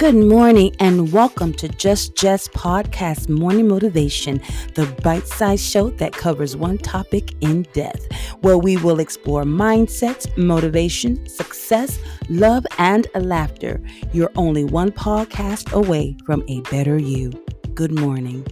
Good 0.00 0.16
morning 0.16 0.74
and 0.80 1.12
welcome 1.12 1.52
to 1.52 1.68
Just 1.68 2.16
Jess 2.16 2.48
Podcast 2.48 3.28
Morning 3.28 3.68
Motivation, 3.68 4.40
the 4.74 4.86
bite 5.02 5.26
sized 5.26 5.62
show 5.62 5.90
that 5.90 6.14
covers 6.14 6.56
one 6.56 6.78
topic 6.78 7.34
in 7.42 7.64
depth, 7.74 8.10
where 8.40 8.56
we 8.56 8.78
will 8.78 8.98
explore 8.98 9.44
mindsets, 9.44 10.34
motivation, 10.38 11.28
success, 11.28 11.98
love, 12.30 12.64
and 12.78 13.08
laughter. 13.14 13.78
You're 14.14 14.32
only 14.36 14.64
one 14.64 14.90
podcast 14.90 15.70
away 15.74 16.16
from 16.24 16.44
a 16.48 16.62
better 16.70 16.96
you. 16.96 17.32
Good 17.74 17.92
morning. 17.92 18.46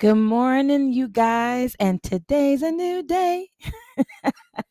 Good 0.00 0.16
morning, 0.16 0.92
you 0.92 1.06
guys, 1.06 1.76
and 1.78 2.02
today's 2.02 2.62
a 2.62 2.72
new 2.72 3.04
day. 3.04 3.50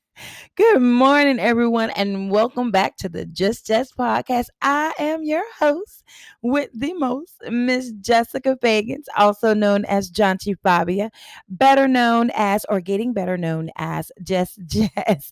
Good 0.55 0.81
morning, 0.81 1.39
everyone, 1.39 1.89
and 1.91 2.29
welcome 2.29 2.69
back 2.71 2.95
to 2.97 3.09
the 3.09 3.25
Just 3.25 3.65
Jess 3.65 3.91
podcast. 3.91 4.47
I 4.61 4.93
am 4.99 5.23
your 5.23 5.43
host 5.59 6.03
with 6.43 6.69
the 6.73 6.93
most, 6.93 7.33
Miss 7.49 7.91
Jessica 7.93 8.55
Fagins, 8.61 9.05
also 9.17 9.53
known 9.53 9.85
as 9.85 10.11
Janchi 10.11 10.55
Fabia, 10.61 11.09
better 11.49 11.87
known 11.87 12.31
as, 12.35 12.65
or 12.69 12.81
getting 12.81 13.13
better 13.13 13.37
known 13.37 13.71
as, 13.77 14.11
Just 14.21 14.59
Jess. 14.67 15.31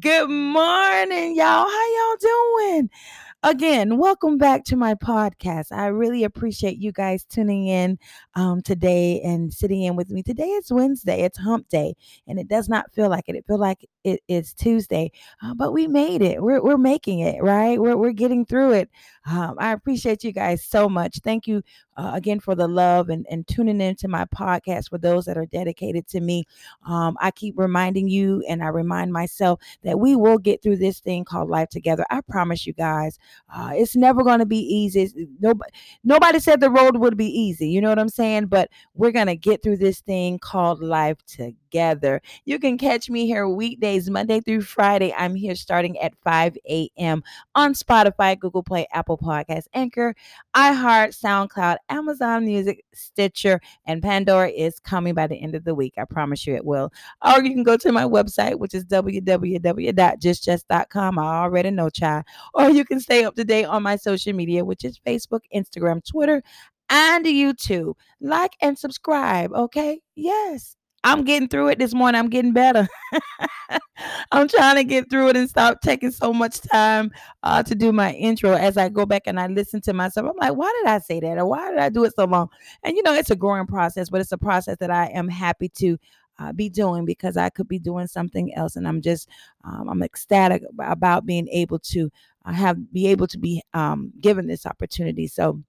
Good 0.00 0.28
morning, 0.30 1.36
y'all. 1.36 1.68
How 1.68 1.86
y'all 1.96 2.16
doing? 2.20 2.90
Again, 3.42 3.98
welcome 3.98 4.38
back 4.38 4.64
to 4.64 4.76
my 4.76 4.94
podcast. 4.94 5.70
I 5.70 5.86
really 5.86 6.24
appreciate 6.24 6.78
you 6.78 6.90
guys 6.90 7.24
tuning 7.24 7.68
in 7.68 7.96
um, 8.34 8.60
today 8.60 9.20
and 9.20 9.52
sitting 9.52 9.82
in 9.82 9.94
with 9.94 10.10
me. 10.10 10.22
Today 10.22 10.48
is 10.48 10.72
Wednesday, 10.72 11.22
it's 11.22 11.38
hump 11.38 11.68
day, 11.68 11.94
and 12.26 12.40
it 12.40 12.48
does 12.48 12.68
not 12.68 12.92
feel 12.92 13.08
like 13.08 13.28
it. 13.28 13.36
It 13.36 13.44
feels 13.46 13.60
like 13.60 13.86
it 14.02 14.20
is 14.26 14.52
Tuesday, 14.52 15.12
uh, 15.44 15.54
but 15.54 15.72
we 15.72 15.86
made 15.86 16.22
it. 16.22 16.42
We're, 16.42 16.60
we're 16.60 16.78
making 16.78 17.20
it, 17.20 17.40
right? 17.40 17.80
We're, 17.80 17.96
we're 17.96 18.12
getting 18.12 18.46
through 18.46 18.72
it. 18.72 18.90
Um, 19.30 19.54
I 19.58 19.72
appreciate 19.72 20.24
you 20.24 20.32
guys 20.32 20.64
so 20.64 20.88
much. 20.88 21.20
Thank 21.22 21.46
you 21.46 21.62
uh, 21.96 22.12
again 22.14 22.40
for 22.40 22.54
the 22.54 22.68
love 22.68 23.08
and, 23.08 23.26
and 23.30 23.46
tuning 23.46 23.80
into 23.80 24.08
my 24.08 24.24
podcast 24.26 24.90
for 24.90 24.98
those 24.98 25.24
that 25.24 25.36
are 25.36 25.46
dedicated 25.46 26.06
to 26.08 26.20
me. 26.20 26.44
Um, 26.86 27.16
I 27.20 27.30
keep 27.30 27.58
reminding 27.58 28.08
you 28.08 28.44
and 28.48 28.62
I 28.62 28.68
remind 28.68 29.12
myself 29.12 29.60
that 29.82 29.98
we 29.98 30.16
will 30.16 30.38
get 30.38 30.62
through 30.62 30.76
this 30.76 31.00
thing 31.00 31.24
called 31.24 31.50
life 31.50 31.68
together. 31.68 32.04
I 32.10 32.20
promise 32.20 32.66
you 32.66 32.72
guys, 32.72 33.18
uh, 33.54 33.72
it's 33.74 33.96
never 33.96 34.22
going 34.22 34.40
to 34.40 34.46
be 34.46 34.58
easy. 34.58 35.28
Nobody, 35.40 35.70
nobody 36.04 36.38
said 36.40 36.60
the 36.60 36.70
road 36.70 36.96
would 36.96 37.16
be 37.16 37.26
easy. 37.26 37.68
You 37.68 37.80
know 37.80 37.88
what 37.88 37.98
I'm 37.98 38.08
saying? 38.08 38.46
But 38.46 38.70
we're 38.94 39.12
going 39.12 39.26
to 39.26 39.36
get 39.36 39.62
through 39.62 39.78
this 39.78 40.00
thing 40.00 40.38
called 40.38 40.82
life 40.82 41.18
together. 41.26 42.20
You 42.44 42.58
can 42.58 42.78
catch 42.78 43.10
me 43.10 43.26
here 43.26 43.48
weekdays, 43.48 44.10
Monday 44.10 44.40
through 44.40 44.62
Friday. 44.62 45.12
I'm 45.14 45.34
here 45.34 45.54
starting 45.54 45.98
at 45.98 46.14
5 46.24 46.56
a.m. 46.68 47.22
on 47.54 47.74
Spotify, 47.74 48.38
Google 48.38 48.62
Play, 48.62 48.86
Apple 48.92 49.18
Podcasts, 49.18 49.68
Anchor, 49.74 50.14
iHeart, 50.54 51.18
SoundCloud, 51.18 51.76
Amazon 51.88 52.44
Music, 52.44 52.84
Stitcher, 52.94 53.60
and 53.86 54.02
Pandora 54.02 54.48
is 54.48 54.78
coming 54.80 55.14
by 55.14 55.26
the 55.26 55.36
end 55.36 55.54
of 55.54 55.64
the 55.64 55.74
week. 55.74 55.94
I 55.98 56.04
promise 56.04 56.46
you 56.46 56.54
it 56.54 56.64
will. 56.64 56.92
Or 57.24 57.42
you 57.42 57.52
can 57.52 57.62
go 57.62 57.76
to 57.76 57.92
my 57.92 58.04
website, 58.04 58.58
which 58.58 58.74
is 58.74 58.84
www.justjess.com. 58.84 61.18
I 61.18 61.22
already 61.22 61.70
know, 61.70 61.90
child. 61.90 62.24
Or 62.54 62.70
you 62.70 62.84
can 62.84 63.00
stay 63.00 63.24
up 63.24 63.34
to 63.36 63.44
date 63.44 63.64
on 63.64 63.82
my 63.82 63.96
social 63.96 64.32
media, 64.32 64.64
which 64.64 64.84
is 64.84 65.00
Facebook, 65.06 65.40
Instagram, 65.54 66.04
Twitter, 66.04 66.42
and 66.90 67.24
YouTube. 67.24 67.94
Like 68.20 68.56
and 68.60 68.78
subscribe, 68.78 69.52
okay? 69.52 70.00
Yes. 70.14 70.76
I'm 71.06 71.22
getting 71.22 71.46
through 71.48 71.68
it 71.68 71.78
this 71.78 71.94
morning. 71.94 72.18
I'm 72.18 72.28
getting 72.28 72.52
better. 72.52 72.88
I'm 74.32 74.48
trying 74.48 74.74
to 74.76 74.84
get 74.84 75.08
through 75.08 75.28
it 75.28 75.36
and 75.36 75.48
stop 75.48 75.80
taking 75.80 76.10
so 76.10 76.32
much 76.32 76.60
time 76.60 77.12
uh, 77.44 77.62
to 77.62 77.74
do 77.76 77.92
my 77.92 78.12
intro 78.12 78.54
as 78.54 78.76
I 78.76 78.88
go 78.88 79.06
back 79.06 79.22
and 79.26 79.38
I 79.38 79.46
listen 79.46 79.80
to 79.82 79.92
myself. 79.92 80.26
I'm 80.28 80.36
like, 80.36 80.58
why 80.58 80.72
did 80.80 80.90
I 80.90 80.98
say 80.98 81.20
that? 81.20 81.38
Or 81.38 81.46
why 81.46 81.70
did 81.70 81.78
I 81.78 81.90
do 81.90 82.02
it 82.04 82.14
so 82.16 82.24
long? 82.24 82.48
And 82.82 82.96
you 82.96 83.04
know, 83.04 83.14
it's 83.14 83.30
a 83.30 83.36
growing 83.36 83.66
process, 83.66 84.10
but 84.10 84.20
it's 84.20 84.32
a 84.32 84.38
process 84.38 84.78
that 84.80 84.90
I 84.90 85.06
am 85.06 85.28
happy 85.28 85.68
to 85.78 85.96
uh, 86.38 86.52
be 86.52 86.68
doing 86.68 87.04
because 87.04 87.36
I 87.36 87.50
could 87.50 87.68
be 87.68 87.78
doing 87.78 88.08
something 88.08 88.52
else. 88.54 88.74
And 88.74 88.86
I'm 88.86 89.00
just, 89.00 89.28
um, 89.64 89.88
I'm 89.88 90.02
ecstatic 90.02 90.62
about 90.80 91.24
being 91.24 91.46
able 91.48 91.78
to 91.78 92.10
uh, 92.44 92.52
have, 92.52 92.92
be 92.92 93.06
able 93.06 93.28
to 93.28 93.38
be 93.38 93.62
um, 93.74 94.12
given 94.20 94.48
this 94.48 94.66
opportunity. 94.66 95.28
So, 95.28 95.62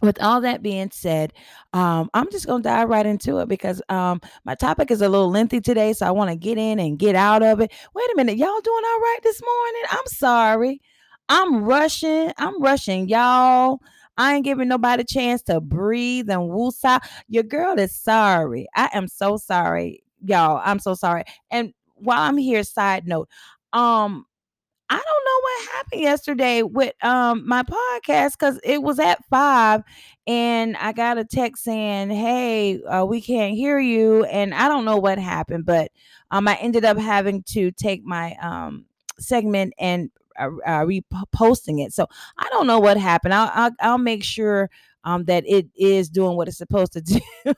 with 0.00 0.20
all 0.22 0.40
that 0.42 0.62
being 0.62 0.90
said, 0.92 1.32
um, 1.72 2.10
I'm 2.14 2.30
just 2.30 2.46
going 2.46 2.62
to 2.62 2.68
dive 2.68 2.88
right 2.88 3.06
into 3.06 3.38
it 3.38 3.48
because 3.48 3.80
um, 3.88 4.20
my 4.44 4.54
topic 4.54 4.90
is 4.90 5.00
a 5.00 5.08
little 5.08 5.30
lengthy 5.30 5.60
today. 5.60 5.92
So 5.92 6.06
I 6.06 6.10
want 6.10 6.30
to 6.30 6.36
get 6.36 6.58
in 6.58 6.78
and 6.78 6.98
get 6.98 7.14
out 7.14 7.42
of 7.42 7.60
it. 7.60 7.72
Wait 7.94 8.10
a 8.12 8.16
minute. 8.16 8.36
Y'all 8.36 8.60
doing 8.60 8.84
all 8.84 9.00
right 9.00 9.18
this 9.22 9.40
morning? 9.42 9.82
I'm 9.90 10.06
sorry. 10.06 10.80
I'm 11.28 11.64
rushing. 11.64 12.32
I'm 12.38 12.60
rushing. 12.60 13.08
Y'all, 13.08 13.80
I 14.16 14.34
ain't 14.34 14.44
giving 14.44 14.68
nobody 14.68 15.02
a 15.02 15.06
chance 15.06 15.42
to 15.44 15.60
breathe 15.60 16.28
and 16.30 16.50
woosah. 16.50 17.00
Your 17.28 17.42
girl 17.44 17.78
is 17.78 17.94
sorry. 17.94 18.66
I 18.74 18.90
am 18.92 19.08
so 19.08 19.36
sorry. 19.36 20.02
Y'all, 20.24 20.60
I'm 20.64 20.78
so 20.78 20.94
sorry. 20.94 21.24
And 21.50 21.72
while 21.94 22.20
I'm 22.20 22.36
here, 22.36 22.62
side 22.62 23.06
note, 23.06 23.28
um, 23.72 24.26
I 24.90 24.96
don't 24.96 25.24
know 25.24 25.40
what 25.42 25.76
happened 25.76 26.00
yesterday 26.02 26.62
with 26.62 26.92
um 27.02 27.46
my 27.48 27.62
podcast 27.62 28.32
because 28.38 28.60
it 28.62 28.82
was 28.82 28.98
at 28.98 29.24
five 29.30 29.82
and 30.26 30.76
I 30.76 30.92
got 30.92 31.18
a 31.18 31.24
text 31.24 31.64
saying, 31.64 32.10
Hey, 32.10 32.82
uh, 32.82 33.04
we 33.04 33.20
can't 33.20 33.54
hear 33.54 33.78
you. 33.78 34.24
And 34.24 34.54
I 34.54 34.68
don't 34.68 34.84
know 34.84 34.98
what 34.98 35.18
happened, 35.18 35.64
but 35.64 35.90
um 36.30 36.46
I 36.48 36.56
ended 36.56 36.84
up 36.84 36.98
having 36.98 37.42
to 37.54 37.70
take 37.72 38.04
my 38.04 38.36
um 38.42 38.84
segment 39.18 39.72
and 39.78 40.10
uh, 40.38 40.48
uh, 40.66 40.84
reposting 40.84 41.84
it. 41.84 41.92
So 41.92 42.06
I 42.36 42.48
don't 42.50 42.66
know 42.66 42.80
what 42.80 42.96
happened. 42.96 43.34
I'll, 43.34 43.50
I'll, 43.54 43.70
I'll 43.80 43.98
make 43.98 44.24
sure 44.24 44.68
um, 45.04 45.24
that 45.24 45.44
it 45.46 45.66
is 45.76 46.08
doing 46.08 46.36
what 46.36 46.48
it's 46.48 46.58
supposed 46.58 46.92
to 46.94 47.00
do 47.00 47.20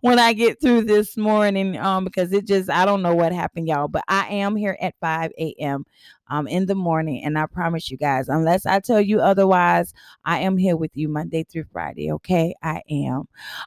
when 0.00 0.18
I 0.18 0.32
get 0.32 0.60
through 0.60 0.84
this 0.84 1.16
morning 1.16 1.76
um, 1.78 2.04
because 2.04 2.32
it 2.32 2.46
just, 2.46 2.70
I 2.70 2.84
don't 2.84 3.02
know 3.02 3.14
what 3.14 3.32
happened, 3.32 3.68
y'all. 3.68 3.88
But 3.88 4.04
I 4.08 4.26
am 4.28 4.56
here 4.56 4.76
at 4.80 4.94
5 5.00 5.32
a.m. 5.38 5.84
Um, 6.28 6.46
in 6.46 6.66
the 6.66 6.74
morning. 6.74 7.24
And 7.24 7.38
I 7.38 7.46
promise 7.46 7.90
you 7.90 7.96
guys, 7.96 8.28
unless 8.28 8.64
I 8.64 8.80
tell 8.80 9.00
you 9.00 9.20
otherwise, 9.20 9.92
I 10.24 10.40
am 10.40 10.56
here 10.56 10.76
with 10.76 10.92
you 10.94 11.08
Monday 11.08 11.44
through 11.44 11.64
Friday. 11.72 12.12
Okay. 12.12 12.54
I 12.62 12.82
am. 12.88 13.24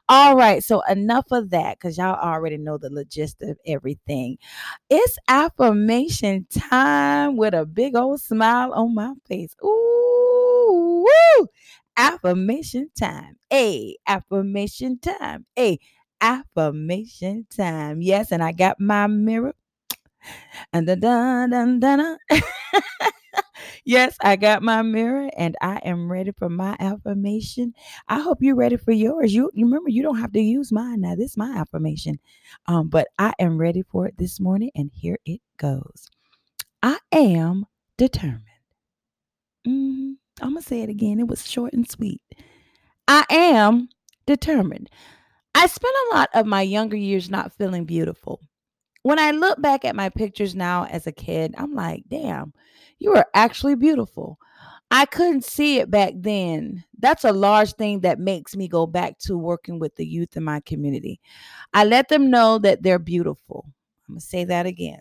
All 0.08 0.36
right. 0.36 0.62
So 0.62 0.80
enough 0.82 1.26
of 1.30 1.50
that 1.50 1.78
because 1.78 1.98
y'all 1.98 2.18
already 2.18 2.56
know 2.56 2.78
the 2.78 2.90
logistics 2.90 3.50
of 3.50 3.58
everything. 3.66 4.38
It's 4.90 5.18
affirmation 5.28 6.46
time 6.50 7.36
with 7.36 7.54
a 7.54 7.66
big 7.66 7.96
old 7.96 8.20
smile 8.20 8.72
on 8.72 8.94
my 8.94 9.12
face. 9.28 9.54
Ooh, 9.62 11.06
woo 11.06 11.48
affirmation 11.96 12.90
time. 12.98 13.36
A 13.52 13.96
affirmation 14.06 14.98
time. 14.98 15.46
A 15.58 15.78
affirmation 16.20 17.46
time. 17.54 18.02
Yes, 18.02 18.32
and 18.32 18.42
I 18.42 18.52
got 18.52 18.80
my 18.80 19.06
mirror. 19.06 19.54
And 20.72 20.88
the 20.88 20.96
dun 20.96 21.50
dun 21.50 21.80
dun. 21.80 22.16
yes, 23.84 24.16
I 24.20 24.36
got 24.36 24.62
my 24.62 24.82
mirror 24.82 25.30
and 25.36 25.56
I 25.60 25.76
am 25.78 26.10
ready 26.10 26.32
for 26.36 26.48
my 26.48 26.76
affirmation. 26.78 27.74
I 28.08 28.20
hope 28.20 28.38
you're 28.40 28.54
ready 28.56 28.76
for 28.76 28.92
yours. 28.92 29.34
You, 29.34 29.50
you 29.54 29.66
remember 29.66 29.90
you 29.90 30.02
don't 30.02 30.18
have 30.20 30.32
to 30.32 30.40
use 30.40 30.72
mine 30.72 31.00
now. 31.02 31.14
This 31.14 31.32
is 31.32 31.36
my 31.36 31.56
affirmation. 31.56 32.18
Um, 32.66 32.88
but 32.88 33.08
I 33.18 33.32
am 33.38 33.58
ready 33.58 33.82
for 33.82 34.06
it 34.06 34.16
this 34.18 34.40
morning, 34.40 34.70
and 34.74 34.90
here 34.94 35.18
it 35.24 35.40
goes. 35.56 36.08
I 36.82 36.98
am 37.12 37.66
determined. 37.98 38.42
Mm-hmm. 39.66 40.23
I'm 40.40 40.50
going 40.50 40.62
to 40.62 40.68
say 40.68 40.82
it 40.82 40.88
again. 40.88 41.20
It 41.20 41.28
was 41.28 41.48
short 41.48 41.72
and 41.72 41.88
sweet. 41.88 42.20
I 43.06 43.24
am 43.30 43.88
determined. 44.26 44.90
I 45.54 45.66
spent 45.66 45.94
a 45.94 46.14
lot 46.16 46.30
of 46.34 46.46
my 46.46 46.62
younger 46.62 46.96
years 46.96 47.30
not 47.30 47.52
feeling 47.52 47.84
beautiful. 47.84 48.40
When 49.02 49.18
I 49.18 49.30
look 49.30 49.60
back 49.60 49.84
at 49.84 49.94
my 49.94 50.08
pictures 50.08 50.54
now 50.54 50.86
as 50.86 51.06
a 51.06 51.12
kid, 51.12 51.54
I'm 51.58 51.74
like, 51.74 52.04
damn, 52.08 52.52
you 52.98 53.14
are 53.14 53.26
actually 53.34 53.76
beautiful. 53.76 54.38
I 54.90 55.06
couldn't 55.06 55.44
see 55.44 55.78
it 55.78 55.90
back 55.90 56.14
then. 56.16 56.84
That's 56.98 57.24
a 57.24 57.32
large 57.32 57.74
thing 57.74 58.00
that 58.00 58.18
makes 58.18 58.56
me 58.56 58.66
go 58.66 58.86
back 58.86 59.18
to 59.20 59.36
working 59.36 59.78
with 59.78 59.94
the 59.96 60.06
youth 60.06 60.36
in 60.36 60.44
my 60.44 60.60
community. 60.60 61.20
I 61.72 61.84
let 61.84 62.08
them 62.08 62.30
know 62.30 62.58
that 62.58 62.82
they're 62.82 62.98
beautiful. 62.98 63.66
I'm 64.08 64.14
going 64.14 64.20
to 64.20 64.26
say 64.26 64.44
that 64.44 64.66
again. 64.66 65.00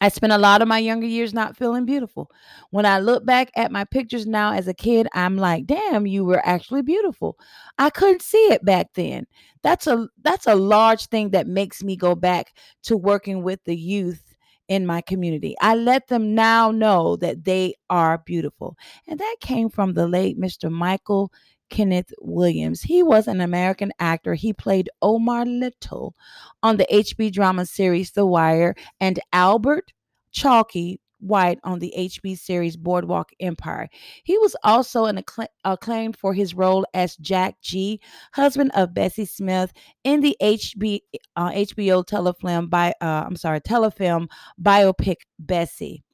I 0.00 0.08
spent 0.08 0.32
a 0.32 0.38
lot 0.38 0.62
of 0.62 0.68
my 0.68 0.78
younger 0.78 1.06
years 1.06 1.34
not 1.34 1.56
feeling 1.56 1.84
beautiful. 1.84 2.30
When 2.70 2.86
I 2.86 3.00
look 3.00 3.24
back 3.26 3.50
at 3.56 3.72
my 3.72 3.84
pictures 3.84 4.26
now 4.26 4.52
as 4.52 4.68
a 4.68 4.74
kid, 4.74 5.08
I'm 5.14 5.36
like, 5.36 5.66
"Damn, 5.66 6.06
you 6.06 6.24
were 6.24 6.44
actually 6.46 6.82
beautiful." 6.82 7.36
I 7.78 7.90
couldn't 7.90 8.22
see 8.22 8.46
it 8.52 8.64
back 8.64 8.88
then. 8.94 9.26
That's 9.62 9.86
a 9.86 10.08
that's 10.22 10.46
a 10.46 10.54
large 10.54 11.06
thing 11.06 11.30
that 11.30 11.46
makes 11.46 11.82
me 11.82 11.96
go 11.96 12.14
back 12.14 12.52
to 12.84 12.96
working 12.96 13.42
with 13.42 13.60
the 13.64 13.76
youth 13.76 14.22
in 14.68 14.86
my 14.86 15.00
community. 15.00 15.54
I 15.60 15.74
let 15.74 16.08
them 16.08 16.34
now 16.34 16.70
know 16.70 17.16
that 17.16 17.44
they 17.44 17.74
are 17.90 18.18
beautiful. 18.18 18.76
And 19.06 19.18
that 19.18 19.36
came 19.40 19.68
from 19.70 19.94
the 19.94 20.06
late 20.06 20.38
Mr. 20.38 20.70
Michael 20.70 21.32
Kenneth 21.70 22.12
Williams. 22.20 22.82
He 22.82 23.02
was 23.02 23.28
an 23.28 23.40
American 23.40 23.92
actor. 23.98 24.34
He 24.34 24.52
played 24.52 24.90
Omar 25.02 25.44
Little 25.44 26.14
on 26.62 26.76
the 26.76 26.86
HB 26.90 27.32
drama 27.32 27.66
series 27.66 28.12
The 28.12 28.26
Wire 28.26 28.74
and 29.00 29.20
Albert 29.32 29.92
Chalky 30.30 31.00
White 31.20 31.58
on 31.64 31.80
the 31.80 31.92
HBO 31.96 32.38
series 32.38 32.76
Boardwalk 32.76 33.30
Empire. 33.40 33.88
He 34.22 34.38
was 34.38 34.54
also 34.62 35.06
an 35.06 35.16
accla- 35.16 35.48
acclaimed 35.64 36.16
for 36.16 36.32
his 36.32 36.54
role 36.54 36.86
as 36.94 37.16
Jack 37.16 37.60
Gee, 37.60 38.00
husband 38.32 38.70
of 38.74 38.94
Bessie 38.94 39.24
Smith, 39.24 39.72
in 40.04 40.20
the 40.20 40.36
HB, 40.40 41.00
uh, 41.36 41.50
HBO 41.50 42.04
telefilm 42.04 42.70
by 42.70 42.94
uh, 43.00 43.24
I'm 43.26 43.36
sorry 43.36 43.60
telefilm 43.60 44.28
biopic 44.62 45.16
Bessie. 45.38 46.04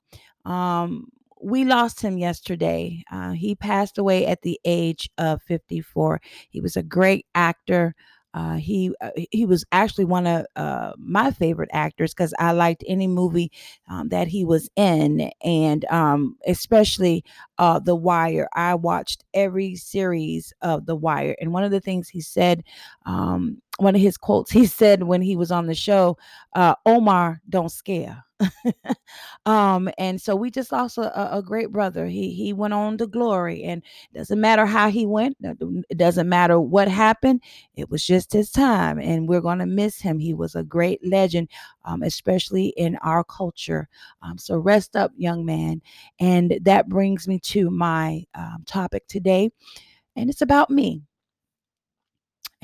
Um, 0.47 1.09
we 1.45 1.65
lost 1.65 2.01
him 2.01 2.17
yesterday. 2.17 3.05
Uh, 3.13 3.33
he 3.33 3.55
passed 3.55 3.99
away 3.99 4.27
at 4.27 4.43
the 4.43 4.59
age 4.65 5.11
of 5.19 5.43
54. 5.43 6.21
He 6.49 6.61
was 6.61 6.77
a 6.77 6.83
great 6.83 7.27
actor. 7.35 7.95
Uh, 8.33 8.55
he 8.57 8.93
uh, 9.01 9.11
he 9.31 9.47
was 9.47 9.65
actually 9.71 10.05
one 10.05 10.27
of 10.27 10.45
uh, 10.57 10.93
my 10.99 11.31
favorite 11.31 11.71
actors 11.73 12.13
because 12.13 12.35
I 12.41 12.51
liked 12.51 12.83
any 12.89 13.07
movie 13.07 13.53
um, 13.89 14.09
that 14.09 14.27
he 14.27 14.45
was 14.45 14.69
in, 14.75 15.31
and 15.45 15.85
um, 15.85 16.37
especially 16.49 17.25
uh, 17.59 17.79
The 17.79 17.95
Wire. 17.95 18.49
I 18.55 18.75
watched 18.75 19.23
every 19.35 19.77
series 19.77 20.53
of 20.63 20.87
The 20.87 20.97
Wire, 20.97 21.37
and 21.41 21.53
one 21.53 21.63
of 21.63 21.71
the 21.71 21.81
things 21.81 22.09
he 22.09 22.21
said, 22.21 22.65
um, 23.07 23.63
one 23.79 23.95
of 23.95 24.01
his 24.01 24.17
quotes, 24.17 24.51
he 24.51 24.67
said 24.67 25.05
when 25.05 25.23
he 25.23 25.37
was 25.37 25.53
on 25.53 25.67
the 25.67 25.75
show, 25.75 26.17
uh, 26.57 26.75
"Omar, 26.87 27.41
don't 27.49 27.71
scare." 27.71 28.25
um, 29.47 29.91
and 29.99 30.21
so 30.21 30.35
we 30.35 30.51
just 30.51 30.73
lost 30.73 30.99
a, 30.99 31.37
a, 31.37 31.43
great 31.43 31.71
brother. 31.71 32.07
He 32.07 32.31
he 32.31 32.53
went 32.53 32.75
on 32.75 32.99
to 32.99 33.07
glory, 33.07 33.63
and 33.65 33.83
doesn't 34.15 34.41
matter 34.41 34.67
how 34.67 34.91
he 34.91 35.07
went. 35.07 35.37
It 35.43 35.99
doesn't 35.99 36.29
matter 36.29 36.61
what 36.61 36.89
happened. 36.89 37.43
It 37.75 37.91
was 37.91 38.05
just 38.05 38.33
his 38.33 38.51
time, 38.51 38.99
and 38.99 39.29
we're 39.29 39.41
gonna 39.41 39.67
miss 39.67 40.01
him. 40.01 40.19
He 40.19 40.35
was 40.35 40.55
a 40.55 40.63
great 40.63 41.01
legend, 41.07 41.49
um, 41.85 42.03
especially 42.03 42.69
in 42.77 42.97
our 42.97 43.25
culture. 43.25 43.89
Um, 44.23 44.39
so 44.39 44.59
rest 44.59 44.97
up, 44.97 45.13
young 45.17 45.45
man. 45.45 45.83
And 46.21 46.59
that 46.63 46.89
brings 46.89 47.29
me 47.29 47.39
to 47.41 47.71
my 47.71 48.25
um, 48.35 48.65
topic 48.67 49.07
today, 49.07 49.51
and 50.17 50.31
it's 50.31 50.43
about 50.43 50.71
me. 50.71 51.03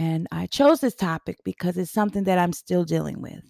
And 0.01 0.27
I 0.33 0.47
chose 0.47 0.81
this 0.81 0.95
topic 0.95 1.37
because 1.45 1.77
it's 1.77 1.91
something 1.91 2.25
that 2.25 2.39
I'm 2.39 2.55
still 2.55 2.85
dealing 2.85 3.21
with. 3.21 3.43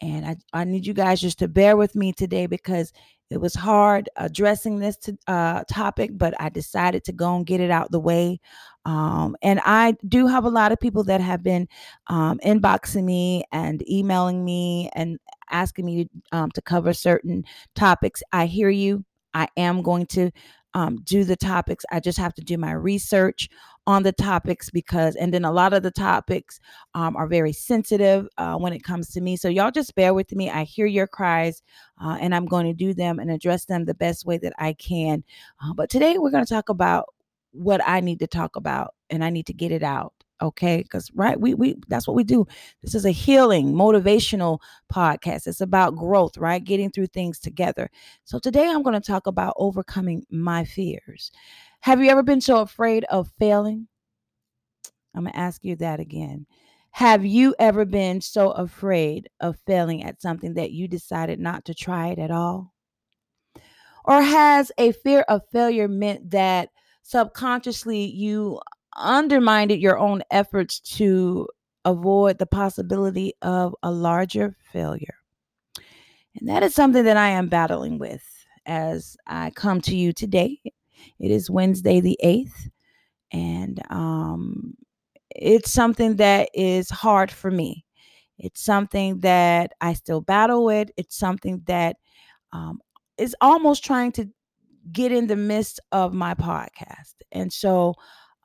And 0.00 0.26
I, 0.26 0.36
I 0.52 0.64
need 0.64 0.86
you 0.86 0.94
guys 0.94 1.20
just 1.20 1.38
to 1.40 1.48
bear 1.48 1.76
with 1.76 1.94
me 1.94 2.12
today 2.12 2.46
because 2.46 2.92
it 3.30 3.40
was 3.40 3.54
hard 3.54 4.08
addressing 4.16 4.78
this 4.80 4.96
to, 4.98 5.16
uh, 5.28 5.62
topic, 5.68 6.10
but 6.14 6.34
I 6.40 6.48
decided 6.48 7.04
to 7.04 7.12
go 7.12 7.36
and 7.36 7.46
get 7.46 7.60
it 7.60 7.70
out 7.70 7.92
the 7.92 8.00
way. 8.00 8.40
Um, 8.84 9.36
and 9.42 9.60
I 9.64 9.96
do 10.08 10.26
have 10.26 10.44
a 10.44 10.50
lot 10.50 10.72
of 10.72 10.80
people 10.80 11.04
that 11.04 11.20
have 11.20 11.42
been 11.42 11.68
um, 12.08 12.40
inboxing 12.44 13.04
me 13.04 13.44
and 13.52 13.88
emailing 13.88 14.44
me 14.44 14.90
and 14.94 15.18
asking 15.50 15.84
me 15.84 16.04
to, 16.04 16.10
um, 16.32 16.50
to 16.52 16.62
cover 16.62 16.92
certain 16.92 17.44
topics. 17.74 18.22
I 18.32 18.46
hear 18.46 18.70
you. 18.70 19.04
I 19.32 19.46
am 19.56 19.82
going 19.82 20.06
to 20.06 20.32
um, 20.74 20.98
do 21.04 21.24
the 21.24 21.36
topics. 21.36 21.84
I 21.90 22.00
just 22.00 22.18
have 22.18 22.34
to 22.34 22.42
do 22.42 22.56
my 22.58 22.72
research 22.72 23.48
on 23.86 24.02
the 24.02 24.12
topics 24.12 24.70
because, 24.70 25.16
and 25.16 25.34
then 25.34 25.44
a 25.44 25.52
lot 25.52 25.72
of 25.72 25.82
the 25.82 25.90
topics 25.90 26.60
um, 26.94 27.16
are 27.16 27.26
very 27.26 27.52
sensitive 27.52 28.28
uh, 28.38 28.56
when 28.56 28.72
it 28.72 28.84
comes 28.84 29.10
to 29.10 29.20
me. 29.20 29.36
So 29.36 29.48
y'all 29.48 29.70
just 29.70 29.94
bear 29.94 30.14
with 30.14 30.32
me. 30.32 30.50
I 30.50 30.64
hear 30.64 30.86
your 30.86 31.06
cries 31.06 31.62
uh, 32.02 32.18
and 32.20 32.34
I'm 32.34 32.46
going 32.46 32.66
to 32.66 32.74
do 32.74 32.94
them 32.94 33.18
and 33.18 33.30
address 33.30 33.64
them 33.64 33.84
the 33.84 33.94
best 33.94 34.24
way 34.26 34.38
that 34.38 34.52
I 34.58 34.74
can. 34.74 35.24
Uh, 35.62 35.72
but 35.74 35.90
today 35.90 36.18
we're 36.18 36.30
going 36.30 36.44
to 36.44 36.54
talk 36.54 36.68
about 36.68 37.06
what 37.52 37.80
I 37.86 38.00
need 38.00 38.20
to 38.20 38.26
talk 38.26 38.56
about 38.56 38.94
and 39.08 39.24
I 39.24 39.30
need 39.30 39.46
to 39.46 39.54
get 39.54 39.72
it 39.72 39.82
out 39.82 40.12
okay? 40.40 40.82
Because 40.82 41.10
right 41.14 41.40
we 41.40 41.54
we 41.54 41.76
that's 41.88 42.06
what 42.06 42.16
we 42.16 42.24
do. 42.24 42.46
This 42.82 42.94
is 42.94 43.04
a 43.04 43.10
healing 43.10 43.72
motivational 43.72 44.60
podcast. 44.92 45.46
It's 45.46 45.60
about 45.60 45.96
growth 45.96 46.36
right? 46.38 46.62
Getting 46.62 46.90
through 46.90 47.08
things 47.08 47.38
together. 47.38 47.90
So 48.24 48.38
today 48.38 48.68
i'm 48.68 48.82
going 48.82 49.00
to 49.00 49.06
talk 49.06 49.26
about 49.26 49.54
overcoming 49.56 50.24
my 50.30 50.64
fears. 50.64 51.30
Have 51.80 52.02
you 52.02 52.10
ever 52.10 52.22
been 52.22 52.40
so 52.40 52.58
afraid 52.58 53.04
of 53.04 53.30
failing? 53.38 53.88
I'm 55.14 55.24
going 55.24 55.32
to 55.32 55.38
ask 55.38 55.64
you 55.64 55.76
that 55.76 56.00
again. 56.00 56.46
Have 56.92 57.24
you 57.24 57.54
ever 57.58 57.84
been 57.84 58.20
so 58.20 58.50
afraid 58.50 59.28
of 59.40 59.58
failing 59.66 60.02
at 60.02 60.20
something 60.20 60.54
that 60.54 60.72
you 60.72 60.88
decided 60.88 61.38
not 61.38 61.64
to 61.66 61.74
try 61.74 62.08
it 62.08 62.18
at 62.18 62.30
all? 62.30 62.72
Or 64.04 64.20
has 64.22 64.72
a 64.78 64.92
fear 64.92 65.20
of 65.28 65.42
failure 65.52 65.88
meant 65.88 66.30
that 66.30 66.70
subconsciously 67.02 68.06
you 68.06 68.60
undermined 68.96 69.70
your 69.72 69.98
own 69.98 70.22
efforts 70.30 70.80
to 70.80 71.48
avoid 71.84 72.38
the 72.38 72.46
possibility 72.46 73.34
of 73.42 73.74
a 73.82 73.90
larger 73.90 74.56
failure. 74.72 75.14
And 76.38 76.48
that 76.48 76.62
is 76.62 76.74
something 76.74 77.04
that 77.04 77.16
I 77.16 77.28
am 77.28 77.48
battling 77.48 77.98
with 77.98 78.22
as 78.66 79.16
I 79.26 79.50
come 79.50 79.80
to 79.82 79.96
you 79.96 80.12
today. 80.12 80.60
It 81.18 81.30
is 81.30 81.50
Wednesday 81.50 82.00
the 82.00 82.18
8th, 82.22 82.68
and 83.32 83.80
um, 83.90 84.74
it's 85.34 85.72
something 85.72 86.16
that 86.16 86.50
is 86.54 86.90
hard 86.90 87.30
for 87.30 87.50
me. 87.50 87.84
It's 88.38 88.62
something 88.62 89.20
that 89.20 89.72
I 89.80 89.94
still 89.94 90.20
battle 90.20 90.64
with. 90.64 90.90
It's 90.96 91.16
something 91.16 91.62
that 91.66 91.96
um, 92.52 92.80
is 93.18 93.36
almost 93.40 93.84
trying 93.84 94.12
to 94.12 94.28
get 94.92 95.12
in 95.12 95.26
the 95.26 95.36
midst 95.36 95.80
of 95.92 96.14
my 96.14 96.34
podcast. 96.34 97.14
And 97.32 97.52
so 97.52 97.94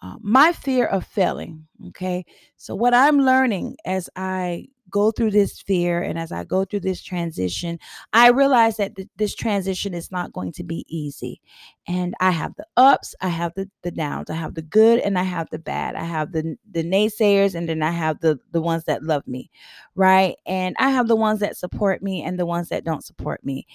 uh, 0.01 0.15
my 0.21 0.51
fear 0.51 0.86
of 0.86 1.06
failing. 1.06 1.68
Okay. 1.89 2.25
So, 2.57 2.75
what 2.75 2.94
I'm 2.94 3.19
learning 3.19 3.77
as 3.86 4.09
I 4.15 4.68
go 4.95 5.12
through 5.12 5.31
this 5.31 5.62
fear 5.62 6.01
and 6.01 6.18
as 6.18 6.31
I 6.31 6.45
go 6.45 6.63
through 6.63 6.80
this 6.80 7.03
transition, 7.03 7.77
I 8.13 8.30
realize 8.30 8.77
that 8.77 8.95
th- 8.95 9.09
this 9.18 9.36
transition 9.36 9.94
is 9.94 10.09
not 10.09 10.31
going 10.31 10.53
to 10.53 10.63
be 10.63 10.86
easy. 10.88 11.42
And 11.86 12.15
I 12.21 12.31
have 12.31 12.56
the 12.56 12.65
ups, 12.77 13.13
I 13.19 13.27
have 13.27 13.51
the, 13.56 13.69
the 13.83 13.92
downs, 13.92 14.30
I 14.30 14.36
have 14.36 14.56
the 14.56 14.62
good 14.62 15.00
and 15.00 15.19
I 15.19 15.24
have 15.24 15.50
the 15.50 15.59
bad. 15.59 15.95
I 15.95 16.06
have 16.06 16.31
the 16.31 16.56
the 16.71 16.83
naysayers 16.83 17.56
and 17.56 17.68
then 17.68 17.83
I 17.83 17.92
have 17.92 18.21
the 18.21 18.39
the 18.53 18.62
ones 18.62 18.86
that 18.86 19.03
love 19.03 19.27
me, 19.27 19.51
right? 19.95 20.36
And 20.45 20.75
I 20.80 20.89
have 20.92 21.09
the 21.09 21.15
ones 21.18 21.41
that 21.41 21.57
support 21.57 22.01
me 22.01 22.24
and 22.24 22.39
the 22.39 22.45
ones 22.45 22.69
that 22.69 22.86
don't 22.86 23.03
support 23.03 23.44
me. 23.44 23.68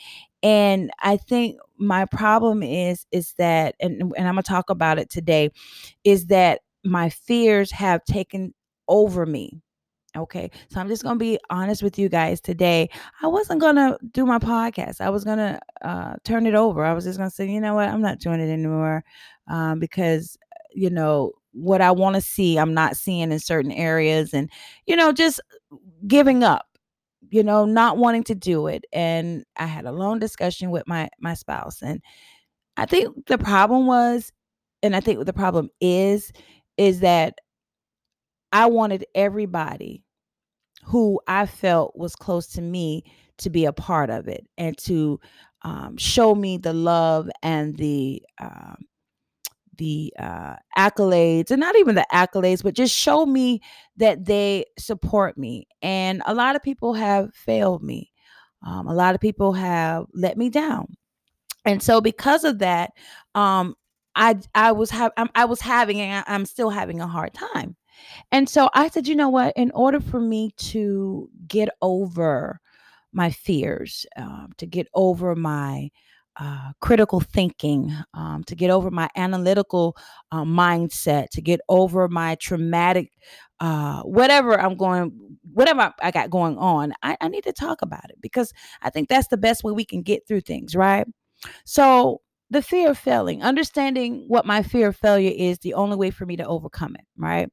And 0.42 0.90
I 1.00 1.18
think 1.18 1.58
my 1.76 2.06
problem 2.06 2.62
is 2.62 3.06
is 3.12 3.34
that 3.36 3.74
and, 3.80 4.00
and 4.16 4.26
I'm 4.26 4.34
gonna 4.34 4.42
talk 4.42 4.70
about 4.70 4.98
it 4.98 5.10
today, 5.10 5.50
is 6.04 6.26
that 6.26 6.60
my 6.84 7.10
fears 7.10 7.70
have 7.72 8.04
taken 8.06 8.54
over 8.88 9.26
me 9.26 9.60
Okay. 10.16 10.50
So 10.70 10.80
I'm 10.80 10.88
just 10.88 11.04
going 11.04 11.14
to 11.16 11.18
be 11.18 11.38
honest 11.50 11.82
with 11.82 11.98
you 11.98 12.08
guys 12.08 12.40
today. 12.40 12.90
I 13.22 13.28
wasn't 13.28 13.60
going 13.60 13.76
to 13.76 13.96
do 14.10 14.26
my 14.26 14.38
podcast. 14.38 15.00
I 15.00 15.08
was 15.10 15.24
going 15.24 15.38
to 15.38 15.60
uh, 15.82 16.16
turn 16.24 16.46
it 16.46 16.54
over. 16.54 16.84
I 16.84 16.92
was 16.94 17.04
just 17.04 17.18
going 17.18 17.30
to 17.30 17.34
say, 17.34 17.48
you 17.48 17.60
know 17.60 17.74
what? 17.74 17.88
I'm 17.88 18.02
not 18.02 18.18
doing 18.18 18.40
it 18.40 18.52
anymore 18.52 19.04
um, 19.48 19.78
because, 19.78 20.36
you 20.72 20.90
know, 20.90 21.32
what 21.52 21.80
I 21.80 21.92
want 21.92 22.16
to 22.16 22.20
see, 22.20 22.58
I'm 22.58 22.74
not 22.74 22.96
seeing 22.96 23.30
in 23.30 23.38
certain 23.38 23.72
areas 23.72 24.34
and, 24.34 24.50
you 24.86 24.96
know, 24.96 25.12
just 25.12 25.40
giving 26.06 26.42
up, 26.42 26.66
you 27.30 27.44
know, 27.44 27.64
not 27.64 27.96
wanting 27.96 28.24
to 28.24 28.34
do 28.34 28.66
it. 28.66 28.84
And 28.92 29.44
I 29.56 29.66
had 29.66 29.84
a 29.84 29.92
long 29.92 30.18
discussion 30.18 30.70
with 30.70 30.88
my, 30.88 31.08
my 31.20 31.34
spouse. 31.34 31.82
And 31.82 32.00
I 32.76 32.86
think 32.86 33.26
the 33.26 33.38
problem 33.38 33.86
was, 33.86 34.32
and 34.82 34.96
I 34.96 35.00
think 35.00 35.24
the 35.24 35.32
problem 35.32 35.70
is, 35.80 36.32
is 36.76 37.00
that 37.00 37.34
I 38.52 38.66
wanted 38.66 39.04
everybody 39.14 40.04
who 40.84 41.20
I 41.26 41.46
felt 41.46 41.96
was 41.96 42.16
close 42.16 42.46
to 42.48 42.62
me 42.62 43.04
to 43.38 43.50
be 43.50 43.64
a 43.64 43.72
part 43.72 44.10
of 44.10 44.28
it 44.28 44.46
and 44.58 44.76
to 44.78 45.20
um, 45.62 45.96
show 45.96 46.34
me 46.34 46.58
the 46.58 46.72
love 46.72 47.28
and 47.42 47.76
the 47.76 48.22
um, 48.40 48.76
the 49.76 50.12
uh, 50.18 50.56
accolades, 50.76 51.50
and 51.50 51.60
not 51.60 51.74
even 51.76 51.94
the 51.94 52.06
accolades, 52.12 52.62
but 52.62 52.74
just 52.74 52.94
show 52.94 53.24
me 53.24 53.60
that 53.96 54.26
they 54.26 54.66
support 54.78 55.38
me. 55.38 55.66
And 55.80 56.22
a 56.26 56.34
lot 56.34 56.54
of 56.54 56.62
people 56.62 56.92
have 56.94 57.34
failed 57.34 57.82
me. 57.82 58.12
Um, 58.66 58.86
a 58.88 58.94
lot 58.94 59.14
of 59.14 59.22
people 59.22 59.54
have 59.54 60.04
let 60.12 60.36
me 60.36 60.50
down, 60.50 60.94
and 61.64 61.82
so 61.82 62.00
because 62.00 62.44
of 62.44 62.58
that, 62.60 62.90
um, 63.34 63.74
I 64.14 64.36
I 64.54 64.72
was 64.72 64.90
have 64.90 65.12
I 65.34 65.46
was 65.46 65.60
having 65.60 66.00
and 66.00 66.24
I'm 66.28 66.44
still 66.46 66.70
having 66.70 67.00
a 67.00 67.06
hard 67.06 67.32
time. 67.34 67.76
And 68.32 68.48
so 68.48 68.70
I 68.74 68.88
said, 68.88 69.08
you 69.08 69.14
know 69.16 69.28
what? 69.28 69.52
In 69.56 69.70
order 69.72 70.00
for 70.00 70.20
me 70.20 70.50
to 70.58 71.28
get 71.46 71.68
over 71.82 72.60
my 73.12 73.30
fears, 73.30 74.06
um, 74.16 74.50
to 74.58 74.66
get 74.66 74.86
over 74.94 75.34
my 75.34 75.90
uh, 76.36 76.72
critical 76.80 77.20
thinking, 77.20 77.92
um, 78.14 78.44
to 78.44 78.54
get 78.54 78.70
over 78.70 78.90
my 78.90 79.08
analytical 79.16 79.96
uh, 80.32 80.44
mindset, 80.44 81.28
to 81.30 81.42
get 81.42 81.60
over 81.68 82.08
my 82.08 82.36
traumatic, 82.36 83.10
uh, 83.58 84.02
whatever 84.02 84.58
I'm 84.58 84.76
going, 84.76 85.12
whatever 85.52 85.92
I 86.00 86.10
got 86.10 86.30
going 86.30 86.56
on, 86.56 86.94
I, 87.02 87.16
I 87.20 87.28
need 87.28 87.44
to 87.44 87.52
talk 87.52 87.82
about 87.82 88.08
it 88.10 88.16
because 88.20 88.52
I 88.80 88.90
think 88.90 89.08
that's 89.08 89.28
the 89.28 89.36
best 89.36 89.64
way 89.64 89.72
we 89.72 89.84
can 89.84 90.02
get 90.02 90.26
through 90.26 90.42
things, 90.42 90.74
right? 90.74 91.06
So, 91.64 92.20
the 92.50 92.62
fear 92.62 92.90
of 92.90 92.98
failing, 92.98 93.42
understanding 93.42 94.24
what 94.28 94.46
my 94.46 94.62
fear 94.62 94.88
of 94.88 94.96
failure 94.96 95.32
is, 95.34 95.58
the 95.60 95.74
only 95.74 95.96
way 95.96 96.10
for 96.10 96.26
me 96.26 96.36
to 96.36 96.46
overcome 96.46 96.96
it, 96.96 97.06
right? 97.16 97.48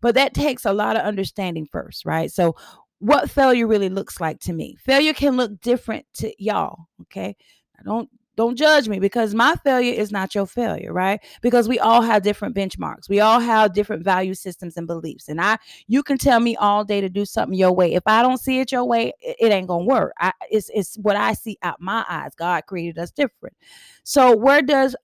But 0.00 0.14
that 0.14 0.34
takes 0.34 0.64
a 0.64 0.72
lot 0.72 0.96
of 0.96 1.02
understanding 1.02 1.66
first, 1.70 2.04
right? 2.04 2.30
So, 2.30 2.56
what 2.98 3.30
failure 3.30 3.66
really 3.66 3.90
looks 3.90 4.20
like 4.20 4.40
to 4.40 4.52
me. 4.54 4.76
Failure 4.80 5.12
can 5.12 5.36
look 5.36 5.60
different 5.60 6.06
to 6.14 6.32
y'all, 6.42 6.86
okay? 7.02 7.36
Don't 7.84 8.08
don't 8.36 8.56
judge 8.56 8.86
me 8.86 9.00
because 9.00 9.34
my 9.34 9.54
failure 9.64 9.94
is 9.94 10.12
not 10.12 10.34
your 10.34 10.46
failure, 10.46 10.92
right? 10.92 11.20
Because 11.40 11.68
we 11.68 11.78
all 11.78 12.02
have 12.02 12.22
different 12.22 12.54
benchmarks. 12.54 13.08
We 13.08 13.20
all 13.20 13.40
have 13.40 13.72
different 13.72 14.04
value 14.04 14.34
systems 14.34 14.76
and 14.76 14.86
beliefs. 14.86 15.28
And 15.28 15.40
I 15.40 15.56
you 15.88 16.02
can 16.02 16.18
tell 16.18 16.40
me 16.40 16.54
all 16.56 16.84
day 16.84 17.00
to 17.00 17.08
do 17.08 17.24
something 17.24 17.58
your 17.58 17.72
way. 17.72 17.94
If 17.94 18.02
I 18.06 18.22
don't 18.22 18.38
see 18.38 18.60
it 18.60 18.72
your 18.72 18.84
way, 18.84 19.12
it, 19.20 19.52
ain't 19.52 19.68
to 19.68 19.78
work. 19.78 20.12
I, 20.20 20.32
it's 20.50 20.70
it's 20.74 20.96
what 20.96 21.16
I 21.16 21.32
see 21.32 21.58
out 21.62 21.80
my 21.80 22.04
eyes. 22.08 22.34
God 22.36 22.64
created 22.66 22.98
us 22.98 23.10
different. 23.10 23.56
So 24.04 24.36
where 24.36 24.62
does 24.62 24.94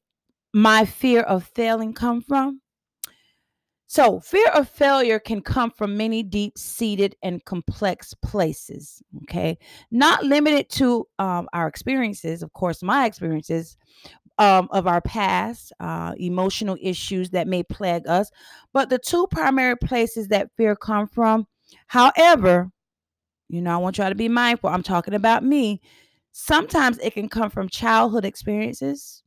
my 0.55 0.85
fear 0.85 1.23
of 1.23 1.45
failing 1.45 1.95
come 1.95 2.23
from? 2.23 2.62
So, 3.93 4.21
fear 4.21 4.49
of 4.55 4.71
failure 4.71 5.19
can 5.19 5.43
come 5.43 5.71
from 5.71 5.99
many 5.99 6.23
deep 6.23 6.57
seated 6.57 7.15
and 7.23 7.45
complex 7.45 8.15
places, 8.23 9.03
okay? 9.25 9.59
Not 9.91 10.25
limited 10.25 10.71
to 10.71 11.07
um, 11.19 11.47
our 11.53 11.69
experiences, 11.69 12.43
of 12.43 12.55
course, 12.55 12.83
my 12.83 13.05
experiences 13.05 13.77
um, 14.39 14.69
of 14.71 14.87
our 14.87 15.03
past, 15.03 15.75
uh, 15.79 16.15
emotional 16.17 16.79
issues 16.81 17.29
that 17.33 17.47
may 17.47 17.65
plague 17.65 18.09
us, 18.09 18.31
but 18.73 18.89
the 18.89 18.99
two 18.99 19.27
primary 19.27 19.77
places 19.77 20.29
that 20.29 20.49
fear 20.57 20.75
come 20.75 21.07
from, 21.07 21.47
however, 21.87 22.71
you 23.51 23.61
know, 23.61 23.75
I 23.75 23.77
want 23.77 23.99
y'all 23.99 24.09
to 24.09 24.15
be 24.15 24.27
mindful. 24.27 24.71
I'm 24.71 24.83
talking 24.83 25.13
about 25.13 25.45
me. 25.45 25.83
Sometimes 26.33 26.97
it 27.01 27.13
can 27.13 27.29
come 27.29 27.51
from 27.51 27.69
childhood 27.69 28.25
experiences 28.25 29.23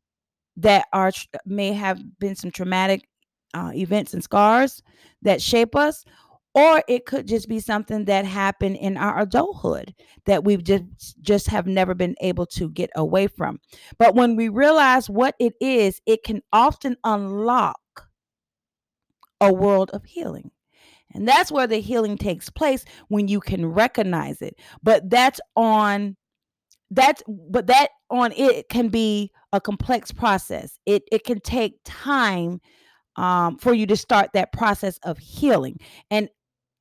that 0.57 0.87
are 0.91 1.11
may 1.45 1.71
have 1.71 2.01
been 2.17 2.35
some 2.35 2.49
traumatic 2.49 3.07
uh, 3.55 3.71
events 3.73 4.13
and 4.13 4.23
scars 4.23 4.83
that 5.21 5.41
shape 5.41 5.75
us 5.75 6.05
or 6.53 6.81
it 6.87 7.05
could 7.05 7.27
just 7.27 7.49
be 7.49 7.59
something 7.59 8.05
that 8.05 8.25
happened 8.25 8.77
in 8.77 8.95
our 8.97 9.19
adulthood 9.21 9.93
that 10.25 10.43
we've 10.43 10.63
just 10.63 11.19
just 11.21 11.47
have 11.47 11.67
never 11.67 11.93
been 11.93 12.15
able 12.21 12.45
to 12.45 12.69
get 12.69 12.89
away 12.95 13.27
from. 13.27 13.59
But 13.97 14.15
when 14.15 14.35
we 14.35 14.49
realize 14.49 15.09
what 15.09 15.35
it 15.39 15.53
is 15.59 16.01
it 16.05 16.23
can 16.23 16.41
often 16.53 16.97
unlock 17.03 18.07
a 19.41 19.53
world 19.53 19.91
of 19.91 20.05
healing. 20.05 20.51
And 21.13 21.27
that's 21.27 21.51
where 21.51 21.67
the 21.67 21.79
healing 21.79 22.17
takes 22.17 22.49
place 22.49 22.83
when 23.07 23.27
you 23.27 23.39
can 23.39 23.65
recognize 23.65 24.41
it. 24.41 24.55
But 24.83 25.09
that's 25.09 25.39
on 25.55 26.17
that's 26.91 27.23
but 27.27 27.67
that 27.67 27.89
on 28.09 28.31
it 28.33 28.69
can 28.69 28.89
be 28.89 29.31
a 29.51 29.59
complex 29.59 30.11
process. 30.11 30.79
It 30.85 31.03
it 31.11 31.23
can 31.23 31.39
take 31.41 31.79
time 31.83 32.61
um, 33.15 33.57
for 33.57 33.73
you 33.73 33.85
to 33.87 33.95
start 33.95 34.31
that 34.33 34.51
process 34.51 34.97
of 35.03 35.17
healing. 35.17 35.79
And 36.11 36.29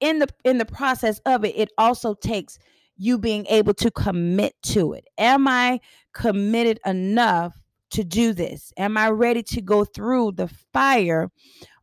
in 0.00 0.18
the 0.18 0.28
in 0.44 0.58
the 0.58 0.66
process 0.66 1.20
of 1.20 1.44
it, 1.44 1.54
it 1.56 1.70
also 1.78 2.14
takes 2.14 2.58
you 2.96 3.18
being 3.18 3.46
able 3.46 3.74
to 3.74 3.90
commit 3.90 4.54
to 4.62 4.92
it. 4.92 5.06
Am 5.18 5.48
I 5.48 5.80
committed 6.12 6.78
enough 6.86 7.58
to 7.90 8.04
do 8.04 8.32
this? 8.32 8.72
Am 8.76 8.96
I 8.96 9.10
ready 9.10 9.42
to 9.42 9.60
go 9.60 9.84
through 9.84 10.32
the 10.32 10.48
fire 10.72 11.30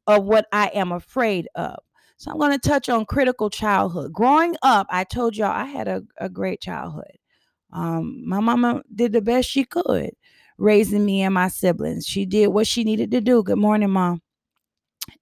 of 0.07 0.23
what 0.23 0.45
I 0.51 0.67
am 0.67 0.91
afraid 0.91 1.47
of? 1.55 1.77
So 2.17 2.31
I'm 2.31 2.37
going 2.37 2.51
to 2.51 2.69
touch 2.69 2.87
on 2.87 3.05
critical 3.05 3.49
childhood. 3.49 4.13
Growing 4.13 4.55
up, 4.61 4.87
I 4.89 5.03
told 5.03 5.35
y'all 5.35 5.51
I 5.51 5.65
had 5.65 5.87
a, 5.87 6.03
a 6.17 6.29
great 6.29 6.61
childhood. 6.61 7.17
Um, 7.73 8.23
my 8.27 8.39
mama 8.39 8.83
did 8.93 9.13
the 9.13 9.21
best 9.21 9.49
she 9.49 9.63
could 9.63 10.11
raising 10.57 11.03
me 11.03 11.23
and 11.23 11.33
my 11.33 11.47
siblings. 11.47 12.05
She 12.05 12.25
did 12.25 12.47
what 12.47 12.67
she 12.67 12.83
needed 12.83 13.09
to 13.11 13.21
do. 13.21 13.41
Good 13.41 13.57
morning, 13.57 13.89
mom. 13.89 14.21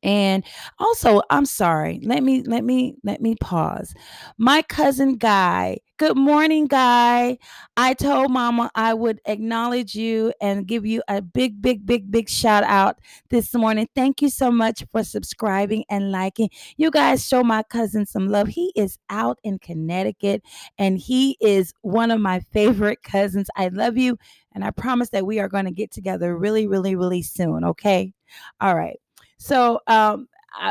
And 0.03 0.43
also, 0.77 1.21
I'm 1.29 1.45
sorry. 1.45 1.99
Let 2.03 2.23
me 2.23 2.43
let 2.43 2.63
me 2.63 2.95
let 3.03 3.21
me 3.21 3.35
pause. 3.35 3.93
My 4.37 4.61
cousin 4.61 5.17
Guy. 5.17 5.79
Good 5.97 6.15
morning, 6.15 6.67
Guy. 6.67 7.37
I 7.75 7.93
told 7.93 8.31
Mama 8.31 8.71
I 8.75 8.93
would 8.93 9.19
acknowledge 9.25 9.95
you 9.95 10.31
and 10.39 10.65
give 10.65 10.85
you 10.85 11.03
a 11.09 11.21
big, 11.21 11.61
big, 11.61 11.85
big, 11.85 12.09
big 12.09 12.29
shout 12.29 12.63
out 12.63 12.99
this 13.29 13.53
morning. 13.53 13.89
Thank 13.95 14.21
you 14.21 14.29
so 14.29 14.49
much 14.49 14.85
for 14.93 15.03
subscribing 15.03 15.83
and 15.89 16.09
liking. 16.13 16.49
You 16.77 16.89
guys 16.89 17.27
show 17.27 17.43
my 17.43 17.63
cousin 17.63 18.05
some 18.05 18.29
love. 18.29 18.47
He 18.47 18.71
is 18.77 18.97
out 19.09 19.39
in 19.43 19.59
Connecticut 19.59 20.41
and 20.77 20.97
he 20.97 21.35
is 21.41 21.73
one 21.81 22.11
of 22.11 22.21
my 22.21 22.39
favorite 22.39 23.03
cousins. 23.03 23.49
I 23.57 23.67
love 23.67 23.97
you. 23.97 24.17
And 24.53 24.63
I 24.63 24.71
promise 24.71 25.09
that 25.09 25.25
we 25.25 25.39
are 25.39 25.49
going 25.49 25.65
to 25.65 25.71
get 25.71 25.91
together 25.91 26.37
really, 26.37 26.65
really, 26.65 26.95
really 26.95 27.21
soon. 27.21 27.65
Okay. 27.65 28.13
All 28.61 28.75
right. 28.75 28.99
So 29.39 29.81
um, 29.87 30.29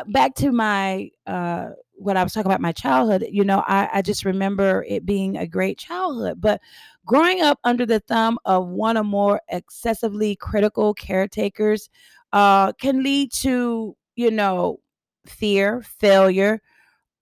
back 0.08 0.36
to 0.36 0.52
my 0.52 1.10
uh, 1.26 1.70
what 1.94 2.16
I 2.16 2.22
was 2.22 2.32
talking 2.34 2.50
about 2.50 2.60
my 2.60 2.72
childhood. 2.72 3.26
You 3.30 3.44
know, 3.44 3.64
I, 3.66 3.90
I 3.94 4.02
just 4.02 4.24
remember 4.24 4.84
it 4.88 5.06
being 5.06 5.36
a 5.38 5.46
great 5.48 5.78
childhood, 5.78 6.40
but 6.40 6.60
growing 7.06 7.42
up 7.42 7.58
under 7.64 7.86
the 7.86 8.00
thumb 8.00 8.38
of 8.46 8.68
one 8.68 8.96
or 8.98 9.04
more 9.04 9.40
excessively 9.48 10.36
critical 10.36 10.94
caretakers 10.94 11.90
uh, 12.32 12.72
can 12.74 13.02
lead 13.02 13.32
to 13.34 13.96
you 14.16 14.30
know 14.30 14.80
fear, 15.26 15.82
failure, 15.82 16.62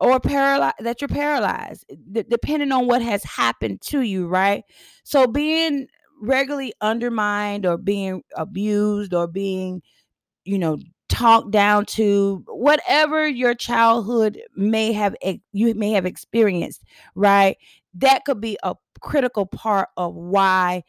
or 0.01 0.21
paralyzed 0.21 0.77
that 0.81 1.01
you're 1.01 1.09
paralyzed 1.09 1.85
d- 2.13 2.25
depending 2.29 2.73
on 2.73 2.87
what 2.87 3.03
has 3.03 3.25
happened 3.25 3.81
to 3.83 4.03
you 4.03 4.27
right 4.29 4.65
so 5.05 5.27
being 5.27 5.87
regularly 6.23 6.73
undermined 6.83 7.67
or 7.67 7.79
being 7.79 8.23
abused 8.37 9.15
or 9.15 9.27
being 9.29 9.83
you 10.45 10.59
know 10.59 10.79
talked 11.17 11.51
down 11.51 11.87
to 11.87 12.45
whatever 12.49 13.27
your 13.27 13.55
childhood 13.55 14.39
may 14.55 14.93
have 14.93 15.17
you 15.53 15.75
may 15.75 15.93
have 15.93 16.05
experienced 16.07 16.85
right? 17.15 17.57
That 17.95 18.25
could 18.27 18.41
be 18.41 18.59
a 18.63 18.75
critical 19.01 19.47
part 19.47 19.89
of 19.97 20.15
why 20.15 20.83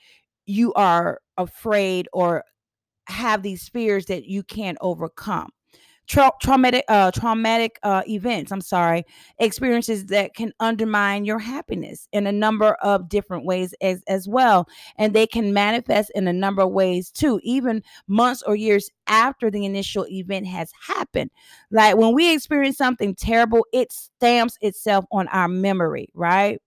you 0.46 0.74
are 0.74 1.22
afraid 1.38 2.10
or 2.14 2.44
have 3.08 3.44
these 3.44 3.70
fears 3.70 4.08
that 4.08 4.26
you 4.26 4.44
can't 4.44 4.78
overcome 4.82 5.50
tra- 6.08 6.32
traumatic 6.42 6.84
uh, 6.88 7.12
traumatic 7.12 7.80
uh, 7.84 8.02
events 8.08 8.52
i'm 8.52 8.62
sorry 8.62 9.04
experiences 9.40 10.06
that 10.08 10.34
can 10.34 10.52
undermine 10.60 11.26
your 11.26 11.40
happiness 11.40 12.08
in 12.12 12.28
a 12.28 12.32
number 12.32 12.74
of 12.82 13.10
different 13.10 13.46
ways 13.46 13.74
as, 13.82 14.04
as 14.08 14.28
well 14.28 14.68
and 14.98 15.14
they 15.14 15.28
can 15.28 15.54
manifest 15.54 16.12
in 16.16 16.28
a 16.28 16.34
number 16.34 16.62
of 16.62 16.72
ways 16.72 17.12
too 17.12 17.40
even 17.44 17.82
months 18.08 18.42
or 18.44 18.56
years 18.56 18.90
after 19.08 19.50
the 19.50 19.66
initial 19.66 20.06
event 20.10 20.46
has 20.46 20.72
happened. 20.88 21.32
Like 21.72 21.96
when 21.98 22.14
we 22.14 22.34
experience 22.34 22.78
something 22.78 23.16
terrible 23.16 23.66
it 23.74 23.92
stamps 23.92 24.58
itself 24.62 25.06
on 25.12 25.28
our 25.30 25.48
memory 25.48 26.10
right? 26.14 26.62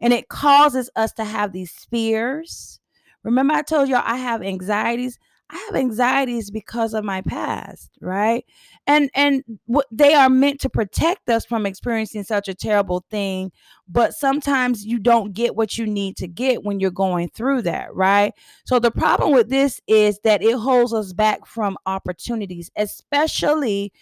And 0.00 0.12
it 0.12 0.28
causes 0.28 0.90
us 0.96 1.12
to 1.14 1.24
have 1.24 1.52
these 1.52 1.72
fears. 1.90 2.80
Remember 3.24 3.54
i 3.54 3.62
told 3.62 3.88
y'all 3.88 4.02
i 4.04 4.16
have 4.16 4.42
anxieties 4.42 5.18
I 5.50 5.56
have 5.66 5.76
anxieties 5.76 6.50
because 6.50 6.92
of 6.92 7.04
my 7.04 7.22
past, 7.22 7.90
right? 8.02 8.44
And 8.86 9.10
and 9.14 9.42
they 9.90 10.12
are 10.14 10.28
meant 10.28 10.60
to 10.60 10.68
protect 10.68 11.28
us 11.30 11.46
from 11.46 11.64
experiencing 11.64 12.24
such 12.24 12.48
a 12.48 12.54
terrible 12.54 13.04
thing, 13.10 13.52
but 13.88 14.12
sometimes 14.12 14.84
you 14.84 14.98
don't 14.98 15.32
get 15.32 15.56
what 15.56 15.78
you 15.78 15.86
need 15.86 16.16
to 16.18 16.28
get 16.28 16.64
when 16.64 16.80
you're 16.80 16.90
going 16.90 17.30
through 17.30 17.62
that, 17.62 17.94
right? 17.94 18.34
So 18.66 18.78
the 18.78 18.90
problem 18.90 19.32
with 19.32 19.48
this 19.48 19.80
is 19.86 20.20
that 20.24 20.42
it 20.42 20.56
holds 20.56 20.92
us 20.92 21.14
back 21.14 21.46
from 21.46 21.78
opportunities, 21.86 22.70
especially 22.76 23.92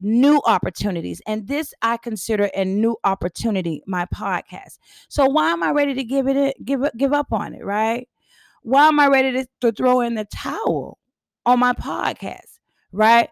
new 0.00 0.42
opportunities 0.44 1.22
and 1.26 1.48
this 1.48 1.72
i 1.80 1.96
consider 1.96 2.50
a 2.54 2.66
new 2.66 2.96
opportunity 3.04 3.82
my 3.86 4.04
podcast 4.14 4.78
so 5.08 5.24
why 5.24 5.50
am 5.50 5.62
i 5.62 5.70
ready 5.70 5.94
to 5.94 6.04
give 6.04 6.28
it 6.28 6.54
give 6.66 6.82
give 6.98 7.14
up 7.14 7.32
on 7.32 7.54
it 7.54 7.64
right 7.64 8.06
why 8.66 8.88
am 8.88 8.98
I 8.98 9.06
ready 9.06 9.30
to, 9.30 9.46
to 9.60 9.70
throw 9.70 10.00
in 10.00 10.16
the 10.16 10.24
towel 10.24 10.98
on 11.46 11.60
my 11.60 11.72
podcast? 11.72 12.58
Right? 12.90 13.30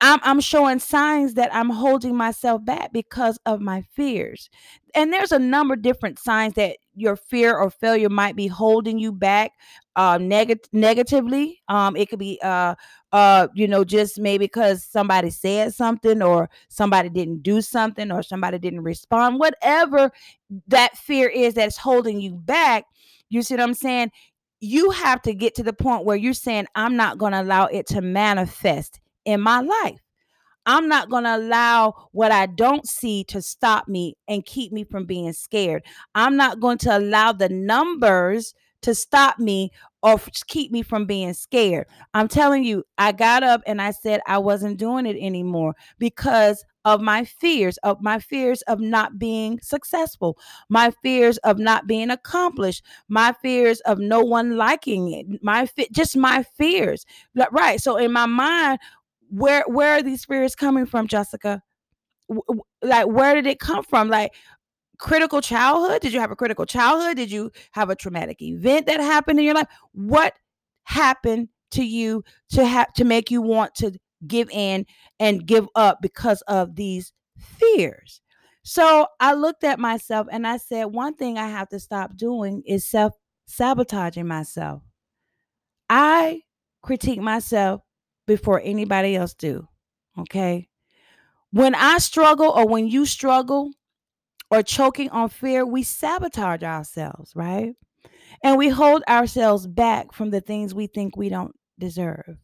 I'm, 0.00 0.18
I'm 0.24 0.40
showing 0.40 0.80
signs 0.80 1.34
that 1.34 1.54
I'm 1.54 1.70
holding 1.70 2.16
myself 2.16 2.64
back 2.64 2.92
because 2.92 3.38
of 3.46 3.60
my 3.60 3.82
fears. 3.92 4.50
And 4.96 5.12
there's 5.12 5.30
a 5.30 5.38
number 5.38 5.74
of 5.74 5.82
different 5.82 6.18
signs 6.18 6.54
that 6.54 6.78
your 6.96 7.14
fear 7.14 7.56
or 7.56 7.70
failure 7.70 8.08
might 8.08 8.34
be 8.34 8.48
holding 8.48 8.98
you 8.98 9.12
back 9.12 9.52
uh 9.94 10.18
neg- 10.18 10.66
negatively. 10.72 11.62
Um 11.68 11.94
it 11.94 12.08
could 12.08 12.18
be 12.18 12.40
uh 12.42 12.74
uh 13.12 13.46
you 13.54 13.68
know 13.68 13.84
just 13.84 14.18
maybe 14.18 14.46
because 14.46 14.82
somebody 14.82 15.30
said 15.30 15.74
something 15.74 16.22
or 16.22 16.50
somebody 16.68 17.08
didn't 17.08 17.42
do 17.42 17.60
something 17.60 18.10
or 18.10 18.22
somebody 18.22 18.58
didn't 18.58 18.82
respond. 18.82 19.38
Whatever 19.38 20.10
that 20.66 20.96
fear 20.96 21.28
is 21.28 21.54
that's 21.54 21.76
holding 21.76 22.20
you 22.20 22.34
back, 22.34 22.86
you 23.28 23.42
see 23.42 23.54
what 23.54 23.62
I'm 23.62 23.74
saying? 23.74 24.10
You 24.62 24.90
have 24.90 25.20
to 25.22 25.34
get 25.34 25.56
to 25.56 25.64
the 25.64 25.72
point 25.72 26.04
where 26.04 26.16
you're 26.16 26.32
saying, 26.32 26.66
I'm 26.76 26.96
not 26.96 27.18
going 27.18 27.32
to 27.32 27.42
allow 27.42 27.66
it 27.66 27.88
to 27.88 28.00
manifest 28.00 29.00
in 29.24 29.40
my 29.40 29.60
life. 29.60 30.00
I'm 30.64 30.88
not 30.88 31.10
going 31.10 31.24
to 31.24 31.34
allow 31.34 32.08
what 32.12 32.30
I 32.30 32.46
don't 32.46 32.86
see 32.86 33.24
to 33.24 33.42
stop 33.42 33.88
me 33.88 34.14
and 34.28 34.46
keep 34.46 34.72
me 34.72 34.84
from 34.84 35.04
being 35.04 35.32
scared. 35.32 35.82
I'm 36.14 36.36
not 36.36 36.60
going 36.60 36.78
to 36.78 36.96
allow 36.96 37.32
the 37.32 37.48
numbers 37.48 38.54
to 38.82 38.94
stop 38.94 39.40
me 39.40 39.72
or 40.00 40.20
keep 40.46 40.70
me 40.70 40.82
from 40.82 41.06
being 41.06 41.34
scared. 41.34 41.86
I'm 42.14 42.28
telling 42.28 42.62
you, 42.62 42.84
I 42.98 43.10
got 43.10 43.42
up 43.42 43.62
and 43.66 43.82
I 43.82 43.90
said 43.90 44.20
I 44.28 44.38
wasn't 44.38 44.78
doing 44.78 45.06
it 45.06 45.16
anymore 45.20 45.74
because 45.98 46.64
of 46.84 47.00
my 47.00 47.24
fears, 47.24 47.78
of 47.78 48.00
my 48.00 48.18
fears 48.18 48.62
of 48.62 48.80
not 48.80 49.18
being 49.18 49.60
successful, 49.62 50.38
my 50.68 50.90
fears 51.02 51.38
of 51.38 51.58
not 51.58 51.86
being 51.86 52.10
accomplished, 52.10 52.84
my 53.08 53.32
fears 53.42 53.80
of 53.80 53.98
no 53.98 54.20
one 54.20 54.56
liking 54.56 55.12
it, 55.12 55.42
my 55.42 55.68
just 55.92 56.16
my 56.16 56.42
fears. 56.42 57.04
Right. 57.52 57.80
So 57.80 57.96
in 57.96 58.12
my 58.12 58.26
mind, 58.26 58.78
where 59.30 59.64
where 59.66 59.92
are 59.94 60.02
these 60.02 60.24
fears 60.24 60.54
coming 60.54 60.86
from, 60.86 61.06
Jessica? 61.06 61.62
Like 62.82 63.06
where 63.06 63.34
did 63.34 63.46
it 63.46 63.60
come 63.60 63.84
from? 63.84 64.08
Like 64.08 64.34
critical 64.98 65.40
childhood? 65.40 66.02
Did 66.02 66.12
you 66.12 66.20
have 66.20 66.30
a 66.30 66.36
critical 66.36 66.66
childhood? 66.66 67.16
Did 67.16 67.30
you 67.30 67.50
have 67.72 67.90
a 67.90 67.96
traumatic 67.96 68.40
event 68.42 68.86
that 68.86 69.00
happened 69.00 69.38
in 69.38 69.44
your 69.44 69.54
life? 69.54 69.68
What 69.92 70.34
happened 70.84 71.48
to 71.72 71.84
you 71.84 72.22
to 72.50 72.64
have 72.64 72.92
to 72.94 73.04
make 73.04 73.30
you 73.30 73.42
want 73.42 73.74
to 73.76 73.92
give 74.26 74.50
in 74.50 74.86
and 75.20 75.46
give 75.46 75.68
up 75.74 75.98
because 76.00 76.42
of 76.42 76.76
these 76.76 77.12
fears. 77.38 78.20
So 78.64 79.06
I 79.18 79.34
looked 79.34 79.64
at 79.64 79.78
myself 79.78 80.28
and 80.30 80.46
I 80.46 80.56
said, 80.56 80.84
one 80.86 81.14
thing 81.14 81.38
I 81.38 81.48
have 81.48 81.68
to 81.70 81.80
stop 81.80 82.16
doing 82.16 82.62
is 82.66 82.88
self 82.88 83.14
sabotaging 83.46 84.26
myself. 84.26 84.82
I 85.88 86.42
critique 86.82 87.20
myself 87.20 87.82
before 88.26 88.60
anybody 88.62 89.16
else 89.16 89.34
do. 89.34 89.66
Okay. 90.18 90.68
When 91.50 91.74
I 91.74 91.98
struggle 91.98 92.50
or 92.50 92.66
when 92.66 92.86
you 92.88 93.04
struggle 93.04 93.72
or 94.50 94.62
choking 94.62 95.10
on 95.10 95.28
fear, 95.28 95.66
we 95.66 95.82
sabotage 95.82 96.62
ourselves, 96.62 97.32
right? 97.34 97.74
And 98.42 98.56
we 98.56 98.68
hold 98.68 99.02
ourselves 99.08 99.66
back 99.66 100.12
from 100.12 100.30
the 100.30 100.40
things 100.40 100.74
we 100.74 100.86
think 100.86 101.16
we 101.16 101.28
don't 101.28 101.54
deserve. 101.78 102.38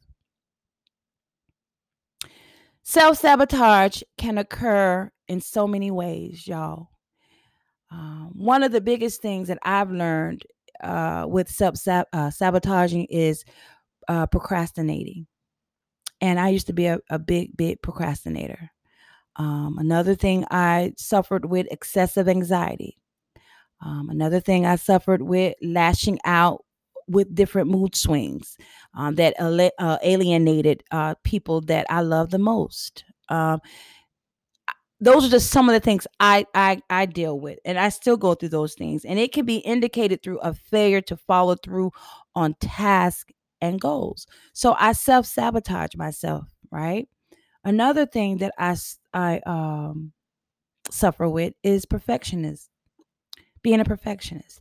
Self 2.88 3.18
sabotage 3.18 4.02
can 4.16 4.38
occur 4.38 5.10
in 5.28 5.42
so 5.42 5.66
many 5.66 5.90
ways, 5.90 6.48
y'all. 6.48 6.88
Um, 7.90 8.32
one 8.34 8.62
of 8.62 8.72
the 8.72 8.80
biggest 8.80 9.20
things 9.20 9.48
that 9.48 9.58
I've 9.62 9.90
learned 9.90 10.44
uh, 10.82 11.26
with 11.28 11.50
self 11.50 11.74
uh, 11.86 12.30
sabotaging 12.30 13.04
is 13.10 13.44
uh, 14.08 14.26
procrastinating. 14.28 15.26
And 16.22 16.40
I 16.40 16.48
used 16.48 16.68
to 16.68 16.72
be 16.72 16.86
a, 16.86 16.98
a 17.10 17.18
big, 17.18 17.54
big 17.58 17.82
procrastinator. 17.82 18.70
Um, 19.36 19.76
another 19.78 20.14
thing 20.14 20.46
I 20.50 20.94
suffered 20.96 21.44
with 21.44 21.66
excessive 21.70 22.26
anxiety. 22.26 22.96
Um, 23.84 24.08
another 24.08 24.40
thing 24.40 24.64
I 24.64 24.76
suffered 24.76 25.20
with 25.20 25.56
lashing 25.60 26.20
out 26.24 26.64
with 27.08 27.34
different 27.34 27.70
mood 27.70 27.94
swings 27.96 28.56
um, 28.94 29.14
that 29.16 29.34
uh, 29.38 29.98
alienated 30.02 30.82
uh, 30.90 31.14
people 31.24 31.60
that 31.62 31.86
I 31.90 32.00
love 32.00 32.30
the 32.30 32.38
most. 32.38 33.04
Um, 33.28 33.60
those 35.00 35.24
are 35.24 35.30
just 35.30 35.50
some 35.50 35.68
of 35.68 35.74
the 35.74 35.80
things 35.80 36.06
I, 36.18 36.44
I 36.54 36.82
I 36.90 37.06
deal 37.06 37.38
with, 37.38 37.58
and 37.64 37.78
I 37.78 37.88
still 37.88 38.16
go 38.16 38.34
through 38.34 38.48
those 38.48 38.74
things, 38.74 39.04
and 39.04 39.18
it 39.18 39.32
can 39.32 39.46
be 39.46 39.58
indicated 39.58 40.22
through 40.22 40.38
a 40.38 40.54
failure 40.54 41.00
to 41.02 41.16
follow 41.16 41.54
through 41.54 41.92
on 42.34 42.54
tasks 42.60 43.32
and 43.60 43.80
goals. 43.80 44.26
So 44.54 44.74
I 44.78 44.92
self 44.92 45.26
sabotage 45.26 45.94
myself, 45.94 46.48
right? 46.72 47.08
Another 47.64 48.06
thing 48.06 48.38
that 48.38 48.54
I 48.58 48.76
I 49.14 49.40
um, 49.46 50.12
suffer 50.90 51.28
with 51.28 51.54
is 51.62 51.86
perfectionism, 51.86 52.68
being 53.62 53.80
a 53.80 53.84
perfectionist. 53.84 54.60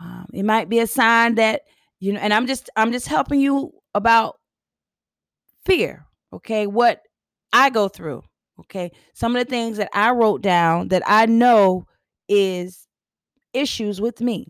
Um, 0.00 0.26
it 0.32 0.44
might 0.44 0.68
be 0.68 0.80
a 0.80 0.86
sign 0.86 1.36
that 1.36 1.62
you 2.00 2.12
know 2.12 2.20
and 2.20 2.32
i'm 2.34 2.46
just 2.46 2.70
i'm 2.76 2.92
just 2.92 3.06
helping 3.08 3.40
you 3.40 3.70
about 3.94 4.36
fear 5.64 6.06
okay? 6.32 6.66
What 6.66 7.02
i 7.52 7.70
go 7.70 7.88
through 7.88 8.22
okay? 8.60 8.90
Some 9.14 9.36
of 9.36 9.44
the 9.44 9.50
things 9.50 9.76
that 9.78 9.90
i 9.94 10.10
wrote 10.10 10.42
down 10.42 10.88
that 10.88 11.02
i 11.06 11.26
know 11.26 11.86
is 12.28 12.86
issues 13.52 14.00
with 14.00 14.20
me. 14.20 14.46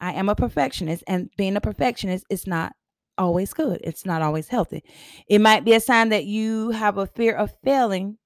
I 0.00 0.12
am 0.14 0.28
a 0.28 0.34
perfectionist 0.34 1.04
and 1.06 1.30
being 1.36 1.56
a 1.56 1.60
perfectionist 1.60 2.26
is 2.30 2.46
not 2.46 2.72
always 3.16 3.54
good. 3.54 3.80
It's 3.84 4.04
not 4.04 4.22
always 4.22 4.48
healthy. 4.48 4.84
It 5.28 5.40
might 5.40 5.64
be 5.64 5.72
a 5.72 5.80
sign 5.80 6.10
that 6.10 6.24
you 6.24 6.70
have 6.70 6.98
a 6.98 7.06
fear 7.06 7.34
of 7.34 7.52
failing 7.64 8.18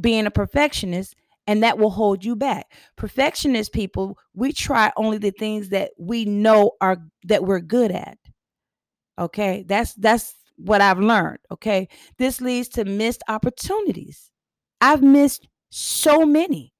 being 0.00 0.26
a 0.26 0.30
perfectionist 0.30 1.14
and 1.46 1.62
that 1.62 1.78
will 1.78 1.90
hold 1.90 2.24
you 2.24 2.36
back. 2.36 2.72
Perfectionist 2.96 3.72
people, 3.72 4.18
we 4.34 4.52
try 4.52 4.92
only 4.96 5.18
the 5.18 5.30
things 5.30 5.68
that 5.70 5.92
we 5.98 6.24
know 6.24 6.72
are 6.80 6.98
that 7.24 7.44
we're 7.44 7.60
good 7.60 7.90
at. 7.90 8.18
Okay? 9.18 9.64
That's 9.66 9.94
that's 9.94 10.34
what 10.56 10.80
I've 10.80 11.00
learned, 11.00 11.38
okay? 11.50 11.88
This 12.18 12.40
leads 12.40 12.68
to 12.70 12.84
missed 12.84 13.22
opportunities. 13.28 14.30
I've 14.80 15.02
missed 15.02 15.48
so 15.70 16.24
many 16.24 16.72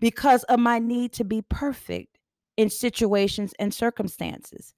because 0.00 0.42
of 0.44 0.58
my 0.58 0.78
need 0.78 1.12
to 1.14 1.24
be 1.24 1.42
perfect 1.42 2.18
in 2.56 2.68
situations 2.68 3.54
and 3.58 3.72
circumstances. 3.72 4.74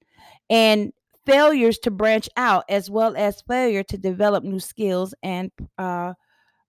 And 0.49 0.93
failures 1.25 1.79
to 1.79 1.91
branch 1.91 2.29
out 2.37 2.65
as 2.69 2.89
well 2.89 3.15
as 3.17 3.41
failure 3.41 3.83
to 3.83 3.97
develop 3.97 4.43
new 4.43 4.59
skills 4.59 5.13
and 5.23 5.51
uh, 5.77 6.13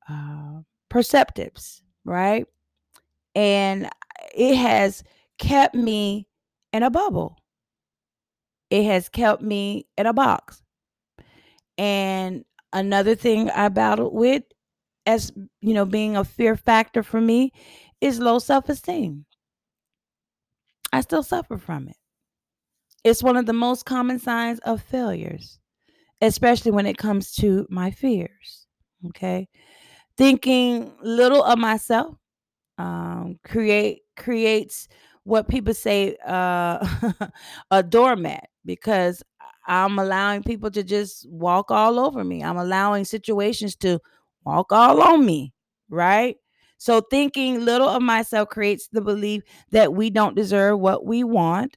uh, 0.08 0.60
perceptives, 0.90 1.82
right? 2.04 2.46
And 3.36 3.88
it 4.34 4.56
has 4.56 5.04
kept 5.38 5.74
me 5.74 6.26
in 6.72 6.82
a 6.82 6.90
bubble. 6.90 7.36
It 8.70 8.84
has 8.84 9.08
kept 9.08 9.42
me 9.42 9.86
in 9.96 10.06
a 10.06 10.12
box. 10.14 10.62
And 11.78 12.44
another 12.72 13.14
thing 13.14 13.50
I 13.50 13.68
battled 13.68 14.14
with 14.14 14.42
as 15.04 15.30
you 15.60 15.74
know 15.74 15.84
being 15.84 16.16
a 16.16 16.24
fear 16.24 16.56
factor 16.56 17.02
for 17.02 17.20
me 17.20 17.52
is 18.00 18.18
low 18.18 18.40
self-esteem. 18.40 19.26
I 20.92 21.02
still 21.02 21.22
suffer 21.22 21.58
from 21.58 21.88
it. 21.88 21.96
It's 23.04 23.22
one 23.22 23.36
of 23.36 23.46
the 23.46 23.52
most 23.52 23.84
common 23.84 24.18
signs 24.18 24.58
of 24.60 24.82
failures, 24.82 25.60
especially 26.22 26.72
when 26.72 26.86
it 26.86 26.96
comes 26.96 27.32
to 27.34 27.66
my 27.68 27.90
fears. 27.90 28.66
Okay. 29.08 29.46
Thinking 30.16 30.92
little 31.02 31.44
of 31.44 31.58
myself 31.58 32.16
um, 32.78 33.38
create 33.44 34.02
creates 34.16 34.88
what 35.24 35.48
people 35.48 35.74
say 35.74 36.16
uh, 36.26 36.86
a 37.70 37.82
doormat 37.82 38.48
because 38.64 39.22
I'm 39.66 39.98
allowing 39.98 40.42
people 40.42 40.70
to 40.70 40.84
just 40.84 41.28
walk 41.28 41.70
all 41.70 41.98
over 41.98 42.22
me. 42.22 42.42
I'm 42.44 42.56
allowing 42.56 43.04
situations 43.04 43.74
to 43.76 43.98
walk 44.44 44.72
all 44.72 45.02
on 45.02 45.26
me, 45.26 45.52
right? 45.88 46.36
So 46.78 47.00
thinking 47.10 47.64
little 47.64 47.88
of 47.88 48.02
myself 48.02 48.48
creates 48.50 48.88
the 48.92 49.00
belief 49.00 49.42
that 49.72 49.94
we 49.94 50.10
don't 50.10 50.36
deserve 50.36 50.78
what 50.78 51.04
we 51.04 51.24
want, 51.24 51.76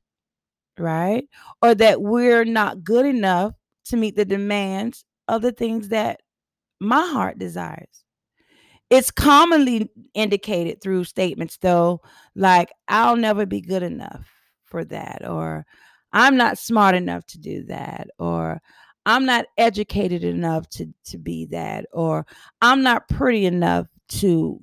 right? 0.77 1.25
Or 1.61 1.75
that 1.75 2.01
we're 2.01 2.45
not 2.45 2.83
good 2.83 3.05
enough 3.05 3.53
to 3.85 3.97
meet 3.97 4.15
the 4.15 4.25
demands 4.25 5.05
of 5.27 5.41
the 5.41 5.51
things 5.51 5.89
that 5.89 6.21
my 6.79 7.05
heart 7.07 7.39
desires 7.39 8.05
it's 8.89 9.11
commonly 9.11 9.91
indicated 10.13 10.81
through 10.81 11.03
statements 11.03 11.57
though 11.57 12.01
like 12.35 12.71
i'll 12.87 13.15
never 13.15 13.45
be 13.45 13.61
good 13.61 13.83
enough 13.83 14.27
for 14.65 14.83
that 14.83 15.27
or 15.27 15.65
i'm 16.13 16.37
not 16.37 16.57
smart 16.57 16.95
enough 16.95 17.25
to 17.25 17.37
do 17.39 17.63
that 17.63 18.07
or 18.19 18.61
i'm 19.05 19.25
not 19.25 19.45
educated 19.57 20.23
enough 20.23 20.67
to 20.69 20.87
to 21.05 21.17
be 21.17 21.45
that 21.45 21.85
or 21.93 22.25
i'm 22.61 22.81
not 22.81 23.07
pretty 23.09 23.45
enough 23.45 23.87
to 24.07 24.59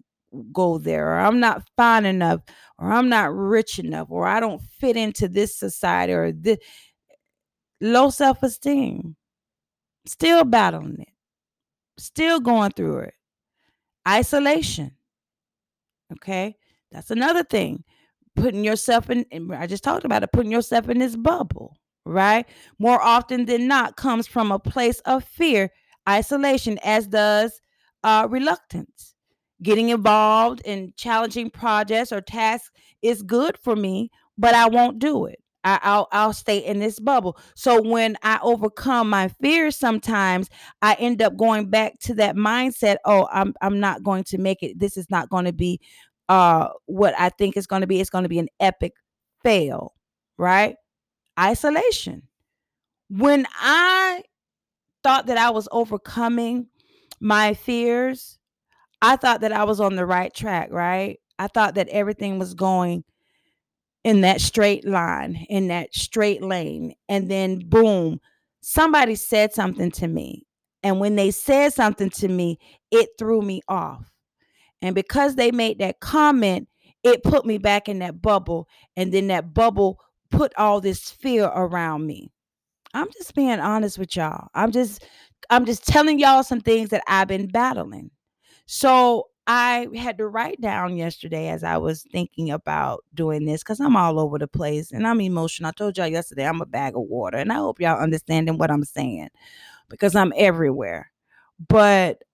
go 0.53 0.77
there 0.77 1.09
or 1.15 1.19
i'm 1.21 1.41
not 1.41 1.63
fine 1.77 2.05
enough 2.05 2.41
or 2.79 2.93
i'm 2.93 3.09
not 3.09 3.35
rich 3.35 3.79
enough 3.79 4.09
or 4.11 4.27
i 4.27 4.41
don't 4.41 4.61
fit 4.63 4.97
into 4.97 5.29
this 5.29 5.57
society 5.57 6.13
or 6.13 6.33
this 6.33 6.59
low 7.81 8.11
self-esteem. 8.11 9.17
Still 10.07 10.45
battling 10.45 11.01
it. 11.01 11.09
Still 11.99 12.41
going 12.41 12.71
through 12.73 12.99
it 13.01 13.15
Isolation. 14.07 14.93
Okay. 16.13 16.57
That's 16.93 17.11
another 17.11 17.43
thing. 17.43 17.85
Putting 18.37 18.65
yourself 18.65 19.11
in, 19.11 19.27
I 19.53 19.67
just 19.67 19.83
talked 19.83 20.05
about 20.05 20.23
it, 20.23 20.33
putting 20.33 20.53
yourself 20.53 20.89
in 20.89 20.99
this 20.99 21.17
bubble, 21.17 21.77
right? 22.05 22.47
More 22.79 23.01
often 23.03 23.47
than 23.47 23.67
not 23.67 23.97
comes 23.97 24.27
from 24.27 24.53
a 24.53 24.59
place 24.59 25.01
of 25.01 25.25
fear, 25.25 25.71
isolation, 26.09 26.79
as 26.85 27.07
does 27.07 27.61
uh, 28.05 28.27
reluctance. 28.31 29.15
Getting 29.63 29.89
involved 29.89 30.61
in 30.67 30.93
challenging 30.97 31.51
projects 31.51 32.13
or 32.13 32.21
tasks 32.21 32.71
is 33.01 33.23
good 33.23 33.59
for 33.59 33.75
me, 33.75 34.11
but 34.37 34.55
I 34.55 34.69
won't 34.69 34.99
do 34.99 35.25
it. 35.25 35.41
I, 35.67 35.97
will 35.97 36.09
I'll 36.13 36.33
stay 36.33 36.59
in 36.59 36.79
this 36.79 37.01
bubble. 37.01 37.37
So 37.57 37.83
when 37.83 38.17
I 38.23 38.39
overcome 38.43 39.11
my 39.11 39.29
fears, 39.29 39.77
sometimes 39.77 40.49
I 40.81 40.95
end 40.95 41.21
up 41.23 41.37
going 41.37 41.71
back 41.71 41.99
to 42.01 42.15
that 42.15 42.37
mindset. 42.37 42.97
Oh, 43.05 43.29
I'm 43.33 43.53
I'm 43.61 43.81
not 43.81 44.03
going 44.03 44.25
to 44.25 44.39
make 44.39 44.63
it. 44.63 44.79
This 44.79 44.97
is 44.97 45.11
not 45.11 45.29
going 45.29 45.45
to 45.45 45.53
be 45.53 45.81
uh 46.29 46.69
what 46.87 47.15
I 47.19 47.31
think 47.31 47.57
it's 47.57 47.67
going 47.67 47.81
to 47.81 47.87
be. 47.87 48.01
It's 48.01 48.11
going 48.11 48.25
to 48.25 48.29
be 48.29 48.39
an 48.39 48.49
epic 48.61 48.93
fail, 49.43 49.95
right? 50.39 50.77
Isolation. 51.39 52.23
When 53.09 53.47
I 53.61 54.23
thought 55.03 55.27
that 55.27 55.39
I 55.39 55.51
was 55.51 55.69
overcoming 55.73 56.69
my 57.21 57.55
fears, 57.55 58.39
I 59.03 59.17
thought 59.17 59.41
that 59.41 59.53
I 59.53 59.65
was 59.65 59.81
on 59.81 59.97
the 59.97 60.07
right 60.07 60.33
track, 60.33 60.71
right? 60.71 61.19
I 61.39 61.49
thought 61.49 61.75
that 61.75 61.89
everything 61.89 62.39
was 62.39 62.55
going 62.55 63.05
in 64.07 64.21
that 64.21 64.41
straight 64.41 64.87
line, 64.87 65.35
in 65.49 65.67
that 65.67 65.93
straight 65.93 66.41
lane. 66.41 66.95
And 67.09 67.29
then, 67.29 67.59
boom, 67.59 68.21
somebody 68.61 69.17
said 69.17 69.53
something 69.53 69.91
to 69.91 70.07
me. 70.07 70.47
And 70.85 71.01
when 71.01 71.17
they 71.17 71.33
said 71.33 71.73
something 71.73 72.11
to 72.11 72.29
me, 72.29 72.61
it 72.93 73.09
threw 73.19 73.43
me 73.43 73.63
off. 73.67 74.09
And 74.81 74.95
because 74.95 75.35
they 75.35 75.51
made 75.51 75.81
that 75.81 75.99
comment, 75.99 76.69
it 77.03 77.25
put 77.25 77.45
me 77.45 77.59
back 77.59 77.89
in 77.89 77.99
that 77.99 78.23
bubble. 78.23 78.69
And 78.97 79.13
then 79.13 79.27
that 79.27 79.53
bubble 79.53 79.99
put 80.31 80.53
all 80.57 80.81
this 80.81 81.11
fear 81.11 81.47
around 81.47 82.07
me. 82.07 82.31
I'm 82.95 83.11
just 83.11 83.35
being 83.35 83.59
honest 83.59 83.99
with 83.99 84.15
y'all. 84.15 84.47
I'm 84.55 84.71
just 84.71 85.05
I'm 85.51 85.67
just 85.67 85.85
telling 85.85 86.21
y'all 86.21 86.45
some 86.45 86.61
things 86.61 86.91
that 86.91 87.03
I've 87.09 87.27
been 87.27 87.49
battling. 87.49 88.13
So 88.67 89.31
I 89.47 89.87
had 89.95 90.19
to 90.19 90.27
write 90.27 90.61
down 90.61 90.97
yesterday 90.97 91.49
as 91.49 91.63
I 91.63 91.77
was 91.77 92.03
thinking 92.11 92.51
about 92.51 93.05
doing 93.15 93.45
this 93.45 93.63
because 93.63 93.81
I'm 93.81 93.97
all 93.97 94.19
over 94.19 94.39
the 94.39 94.49
place 94.49 94.91
and 94.91 95.07
I'm 95.07 95.21
emotional. 95.21 95.69
I 95.69 95.73
told 95.73 95.97
y'all 95.97 96.09
yesterday 96.09 96.47
I'm 96.47 96.61
a 96.61 96.67
bag 96.67 96.97
of 96.97 97.03
water, 97.03 97.39
and 97.39 97.53
I 97.53 97.57
hope 97.57 97.81
y'all 97.81 98.01
understanding 98.01 98.59
what 98.59 98.71
I'm 98.71 98.85
saying 98.85 99.29
because 99.89 100.17
I'm 100.17 100.33
everywhere. 100.37 101.13
But 101.69 102.25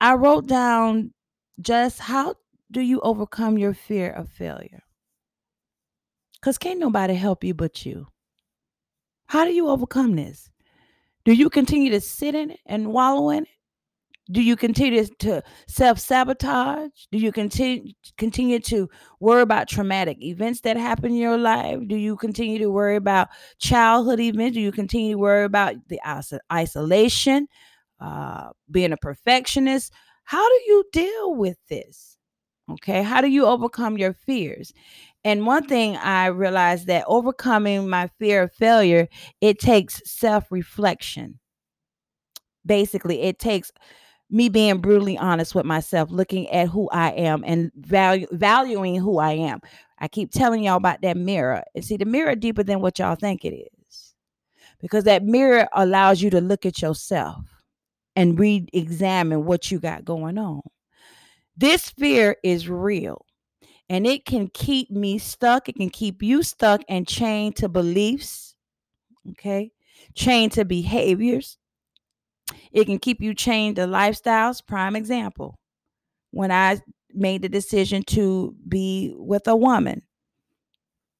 I 0.00 0.14
wrote 0.14 0.46
down 0.46 1.12
just 1.60 2.00
how 2.00 2.34
do 2.70 2.80
you 2.80 3.00
overcome 3.00 3.58
your 3.58 3.74
fear 3.74 4.10
of 4.10 4.28
failure? 4.28 4.82
Because 6.40 6.58
can't 6.58 6.80
nobody 6.80 7.14
help 7.14 7.44
you 7.44 7.54
but 7.54 7.84
you. 7.84 8.06
How 9.26 9.44
do 9.44 9.52
you 9.52 9.68
overcome 9.68 10.16
this? 10.16 10.50
Do 11.24 11.32
you 11.32 11.50
continue 11.50 11.90
to 11.90 12.00
sit 12.00 12.34
in 12.34 12.50
it 12.50 12.60
and 12.66 12.92
wallow 12.92 13.30
in 13.30 13.44
it? 13.44 13.48
Do 14.30 14.42
you 14.42 14.56
continue 14.56 15.06
to 15.20 15.42
self 15.66 15.98
sabotage? 15.98 16.90
Do 17.10 17.18
you 17.18 17.32
continue 17.32 17.92
continue 18.16 18.60
to 18.60 18.88
worry 19.18 19.42
about 19.42 19.68
traumatic 19.68 20.22
events 20.22 20.60
that 20.60 20.76
happen 20.76 21.12
in 21.12 21.16
your 21.16 21.38
life? 21.38 21.80
Do 21.86 21.96
you 21.96 22.16
continue 22.16 22.58
to 22.58 22.70
worry 22.70 22.96
about 22.96 23.28
childhood 23.58 24.20
events? 24.20 24.54
Do 24.54 24.60
you 24.60 24.72
continue 24.72 25.12
to 25.14 25.18
worry 25.18 25.44
about 25.44 25.74
the 25.88 26.00
isolation, 26.52 27.48
uh, 28.00 28.50
being 28.70 28.92
a 28.92 28.96
perfectionist? 28.96 29.92
How 30.24 30.46
do 30.48 30.54
you 30.66 30.84
deal 30.92 31.34
with 31.34 31.58
this? 31.68 32.16
Okay, 32.70 33.02
how 33.02 33.20
do 33.20 33.26
you 33.28 33.46
overcome 33.46 33.98
your 33.98 34.12
fears? 34.12 34.72
And 35.24 35.44
one 35.44 35.66
thing 35.66 35.96
I 35.96 36.26
realized 36.26 36.86
that 36.86 37.04
overcoming 37.08 37.88
my 37.88 38.08
fear 38.18 38.44
of 38.44 38.52
failure, 38.52 39.08
it 39.40 39.58
takes 39.58 40.00
self 40.04 40.52
reflection. 40.52 41.40
Basically, 42.64 43.22
it 43.22 43.38
takes 43.38 43.72
me 44.30 44.48
being 44.48 44.78
brutally 44.78 45.18
honest 45.18 45.54
with 45.54 45.64
myself, 45.64 46.10
looking 46.10 46.48
at 46.50 46.68
who 46.68 46.88
I 46.90 47.10
am 47.10 47.42
and 47.46 47.70
value, 47.76 48.26
valuing 48.32 48.96
who 48.96 49.18
I 49.18 49.32
am. 49.32 49.60
I 49.98 50.08
keep 50.08 50.30
telling 50.32 50.64
y'all 50.64 50.76
about 50.76 51.02
that 51.02 51.16
mirror. 51.16 51.62
And 51.74 51.84
see, 51.84 51.96
the 51.96 52.04
mirror 52.04 52.34
deeper 52.34 52.62
than 52.62 52.80
what 52.80 52.98
y'all 52.98 53.16
think 53.16 53.44
it 53.44 53.54
is. 53.54 54.14
Because 54.80 55.04
that 55.04 55.24
mirror 55.24 55.68
allows 55.74 56.22
you 56.22 56.30
to 56.30 56.40
look 56.40 56.64
at 56.64 56.80
yourself 56.80 57.44
and 58.16 58.38
re 58.38 58.66
examine 58.72 59.44
what 59.44 59.70
you 59.70 59.78
got 59.78 60.04
going 60.04 60.38
on. 60.38 60.62
This 61.56 61.90
fear 61.90 62.36
is 62.42 62.68
real 62.68 63.26
and 63.90 64.06
it 64.06 64.24
can 64.24 64.48
keep 64.48 64.90
me 64.90 65.18
stuck. 65.18 65.68
It 65.68 65.74
can 65.74 65.90
keep 65.90 66.22
you 66.22 66.42
stuck 66.44 66.80
and 66.88 67.06
chained 67.06 67.56
to 67.56 67.68
beliefs, 67.68 68.54
okay? 69.32 69.72
Chained 70.14 70.52
to 70.52 70.64
behaviors, 70.64 71.58
it 72.72 72.84
can 72.86 72.98
keep 72.98 73.20
you 73.20 73.34
chained 73.34 73.76
to 73.76 73.82
lifestyles. 73.82 74.64
Prime 74.64 74.96
example. 74.96 75.58
When 76.30 76.52
I 76.52 76.80
made 77.12 77.42
the 77.42 77.48
decision 77.48 78.02
to 78.04 78.54
be 78.68 79.12
with 79.16 79.48
a 79.48 79.56
woman, 79.56 80.02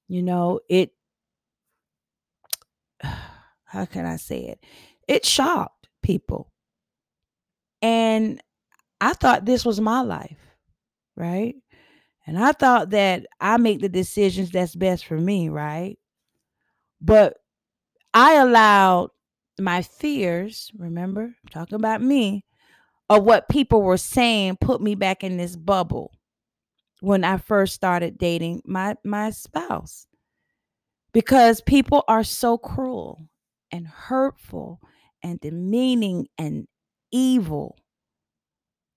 you 0.08 0.22
know, 0.22 0.60
it, 0.68 0.90
how 3.64 3.84
can 3.84 4.06
I 4.06 4.16
say 4.16 4.40
it? 4.40 4.64
It 5.08 5.24
shocked 5.24 5.88
people. 6.02 6.50
And 7.82 8.40
I 9.00 9.14
thought 9.14 9.44
this 9.44 9.64
was 9.64 9.80
my 9.80 10.02
life, 10.02 10.38
right? 11.16 11.54
And 12.26 12.38
I 12.38 12.52
thought 12.52 12.90
that 12.90 13.26
I 13.40 13.56
make 13.56 13.80
the 13.80 13.88
decisions 13.88 14.50
that's 14.50 14.76
best 14.76 15.06
for 15.06 15.16
me, 15.16 15.48
right? 15.48 15.98
But 17.00 17.38
I 18.12 18.34
allowed 18.34 19.10
my 19.60 19.82
fears, 19.82 20.70
remember, 20.76 21.34
talking 21.50 21.76
about 21.76 22.02
me, 22.02 22.44
of 23.08 23.24
what 23.24 23.48
people 23.48 23.82
were 23.82 23.96
saying 23.96 24.56
put 24.60 24.80
me 24.80 24.94
back 24.94 25.24
in 25.24 25.36
this 25.36 25.56
bubble 25.56 26.12
when 27.00 27.24
I 27.24 27.38
first 27.38 27.74
started 27.74 28.18
dating 28.18 28.62
my 28.64 28.96
my 29.04 29.30
spouse. 29.30 30.06
Because 31.12 31.60
people 31.60 32.04
are 32.06 32.22
so 32.22 32.56
cruel 32.56 33.28
and 33.72 33.86
hurtful 33.86 34.80
and 35.22 35.40
demeaning 35.40 36.28
and 36.38 36.68
evil 37.10 37.76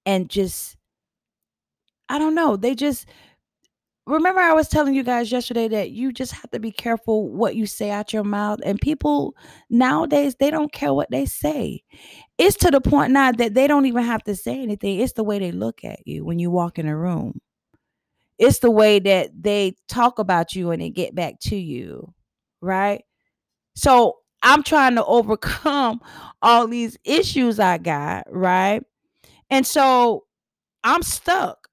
and 0.05 0.29
just 0.29 0.77
I 2.09 2.19
don't 2.19 2.35
know, 2.35 2.55
they 2.55 2.75
just 2.75 3.07
remember 4.05 4.41
I 4.41 4.53
was 4.53 4.67
telling 4.67 4.93
you 4.93 5.03
guys 5.03 5.31
yesterday 5.31 5.67
that 5.69 5.91
you 5.91 6.11
just 6.11 6.33
have 6.33 6.51
to 6.51 6.59
be 6.59 6.71
careful 6.71 7.29
what 7.29 7.55
you 7.55 7.65
say 7.65 7.89
out 7.89 8.11
your 8.13 8.23
mouth 8.23 8.59
and 8.63 8.79
people 8.79 9.35
nowadays 9.69 10.35
they 10.35 10.51
don't 10.51 10.71
care 10.71 10.93
what 10.93 11.09
they 11.11 11.25
say. 11.25 11.83
It's 12.37 12.57
to 12.57 12.71
the 12.71 12.81
point 12.81 13.11
now 13.13 13.31
that 13.33 13.53
they 13.53 13.67
don't 13.67 13.85
even 13.85 14.03
have 14.03 14.23
to 14.25 14.35
say 14.35 14.61
anything. 14.61 14.99
It's 14.99 15.13
the 15.13 15.23
way 15.23 15.39
they 15.39 15.51
look 15.51 15.83
at 15.85 16.07
you 16.07 16.25
when 16.25 16.39
you 16.39 16.51
walk 16.51 16.79
in 16.79 16.87
a 16.87 16.97
room. 16.97 17.41
It's 18.39 18.59
the 18.59 18.71
way 18.71 18.99
that 18.99 19.31
they 19.41 19.75
talk 19.87 20.19
about 20.19 20.55
you 20.55 20.71
and 20.71 20.81
they 20.81 20.89
get 20.89 21.15
back 21.15 21.39
to 21.41 21.55
you, 21.55 22.13
right? 22.61 23.03
So 23.75 24.17
I'm 24.43 24.63
trying 24.63 24.95
to 24.95 25.05
overcome 25.05 26.01
all 26.41 26.67
these 26.67 26.97
issues 27.05 27.59
I 27.59 27.77
got, 27.79 28.25
right? 28.29 28.83
And 29.49 29.65
so 29.67 30.25
I'm 30.83 31.03
stuck. 31.03 31.67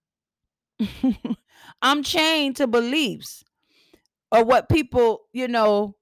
I'm 1.83 2.03
chained 2.03 2.57
to 2.57 2.66
beliefs 2.66 3.45
or 4.33 4.45
what 4.45 4.69
people, 4.69 5.23
you 5.33 5.49
know, 5.49 5.97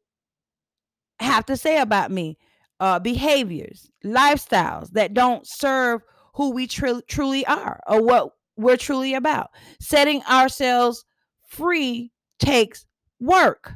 have 1.20 1.46
to 1.46 1.56
say 1.56 1.78
about 1.80 2.10
me, 2.10 2.38
uh, 2.80 2.98
behaviors, 2.98 3.90
lifestyles 4.04 4.90
that 4.92 5.14
don't 5.14 5.46
serve 5.46 6.02
who 6.34 6.50
we 6.50 6.66
tr- 6.66 7.00
truly 7.08 7.44
are 7.46 7.80
or 7.88 8.02
what 8.02 8.30
we're 8.56 8.76
truly 8.76 9.14
about. 9.14 9.50
Setting 9.80 10.22
ourselves 10.24 11.04
free 11.48 12.12
takes 12.38 12.86
work. 13.20 13.74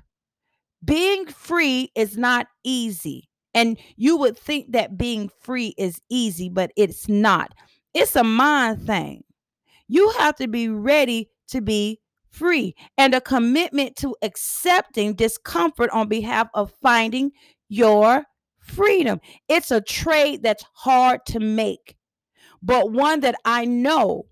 Being 0.85 1.27
free 1.27 1.91
is 1.95 2.17
not 2.17 2.47
easy. 2.65 3.29
And 3.55 3.79
you 3.97 4.17
would 4.17 4.37
think 4.37 4.73
that 4.73 4.97
being 4.97 5.31
free 5.41 5.75
is 5.77 6.01
easy, 6.09 6.49
but 6.49 6.73
it's 6.77 7.09
not. 7.09 7.53
It's 7.95 8.17
a 8.17 8.25
mind 8.25 8.87
thing. 8.87 9.25
You 9.89 10.11
have 10.19 10.37
to 10.37 10.49
be 10.49 10.69
ready 10.69 11.29
to 11.53 11.61
be 11.61 12.01
free 12.31 12.75
and 12.99 13.15
a 13.15 13.21
commitment 13.21 13.97
to 13.97 14.17
accepting 14.23 15.15
discomfort 15.15 15.91
on 15.91 16.09
behalf 16.09 16.49
of 16.55 16.73
finding 16.83 17.31
your 17.69 18.25
freedom. 18.61 19.21
It's 19.49 19.71
a 19.71 19.81
trade 19.81 20.43
that's 20.43 20.65
hard 20.75 21.21
to 21.27 21.41
make, 21.41 21.97
but 22.63 22.91
one 22.91 23.21
that 23.21 23.37
I 23.45 23.65
know 23.65 24.27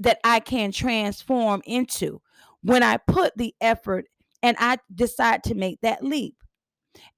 that 0.00 0.18
I 0.24 0.40
can 0.40 0.72
transform 0.72 1.62
into 1.64 2.20
when 2.62 2.82
I 2.82 2.96
put 2.96 3.36
the 3.36 3.54
effort 3.60 4.06
and 4.42 4.56
I 4.58 4.78
decide 4.94 5.44
to 5.44 5.54
make 5.54 5.80
that 5.82 6.02
leap. 6.02 6.36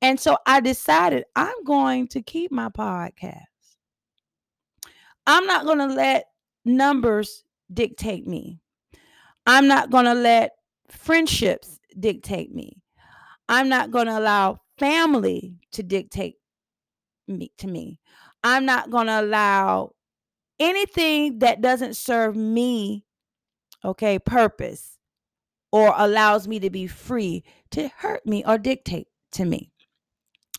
And 0.01 0.19
so 0.21 0.37
I 0.47 0.61
decided 0.61 1.25
I'm 1.35 1.65
going 1.65 2.09
to 2.09 2.23
keep 2.23 2.53
my 2.53 2.69
podcast. 2.69 3.43
I'm 5.27 5.47
not 5.47 5.65
going 5.65 5.79
to 5.79 5.87
let 5.87 6.27
numbers 6.65 7.45
dictate 7.73 8.27
me. 8.27 8.61
I'm 9.47 9.67
not 9.67 9.91
going 9.91 10.07
to 10.07 10.15
let 10.15 10.53
friendships 10.91 11.79
dictate 11.99 12.55
me. 12.55 12.83
I'm 13.49 13.69
not 13.69 13.91
going 13.91 14.07
to 14.07 14.19
allow 14.19 14.61
family 14.79 15.57
to 15.73 15.83
dictate 15.83 16.37
me 17.29 17.53
to 17.59 17.67
me. 17.67 18.01
I'm 18.43 18.65
not 18.65 18.91
going 18.91 19.07
to 19.07 19.21
allow 19.21 19.93
anything 20.59 21.41
that 21.41 21.61
doesn't 21.61 21.97
serve 21.97 22.37
me 22.37 23.05
okay 23.85 24.19
purpose 24.19 24.99
or 25.73 25.93
allows 25.97 26.49
me 26.49 26.61
to 26.61 26.71
be 26.71 26.87
free 26.87 27.45
to 27.71 27.89
hurt 27.89 28.25
me 28.27 28.45
or 28.47 28.57
dictate 28.59 29.09
to 29.33 29.45
me. 29.45 29.73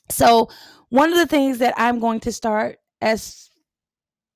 So, 0.10 0.50
one 0.89 1.12
of 1.12 1.17
the 1.17 1.26
things 1.26 1.58
that 1.60 1.74
I'm 1.78 2.00
going 2.00 2.19
to 2.21 2.32
start 2.32 2.78
as 3.02 3.50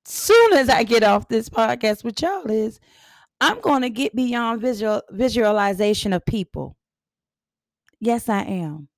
soon 0.04 0.54
as 0.54 0.68
I 0.68 0.82
get 0.82 1.04
off 1.04 1.28
this 1.28 1.48
podcast 1.48 2.02
with 2.02 2.20
y'all 2.20 2.50
is 2.50 2.80
I'm 3.40 3.60
going 3.60 3.82
to 3.82 3.90
get 3.90 4.14
beyond 4.14 4.60
visual 4.60 5.02
visualization 5.10 6.12
of 6.12 6.24
people. 6.24 6.76
Yes, 8.00 8.28
I 8.28 8.42
am. 8.42 8.88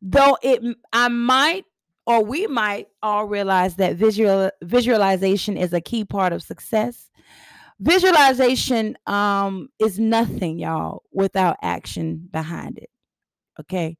Though 0.00 0.36
it 0.42 0.62
I 0.92 1.08
might 1.08 1.64
or 2.06 2.22
we 2.22 2.46
might 2.46 2.88
all 3.02 3.26
realize 3.26 3.76
that 3.76 3.96
visual 3.96 4.50
visualization 4.62 5.56
is 5.56 5.72
a 5.72 5.80
key 5.80 6.04
part 6.04 6.32
of 6.32 6.42
success, 6.42 7.10
Visualization 7.80 8.96
um, 9.06 9.68
is 9.80 9.98
nothing, 9.98 10.58
y'all, 10.58 11.02
without 11.12 11.56
action 11.60 12.28
behind 12.30 12.78
it. 12.78 12.90
Okay. 13.60 13.98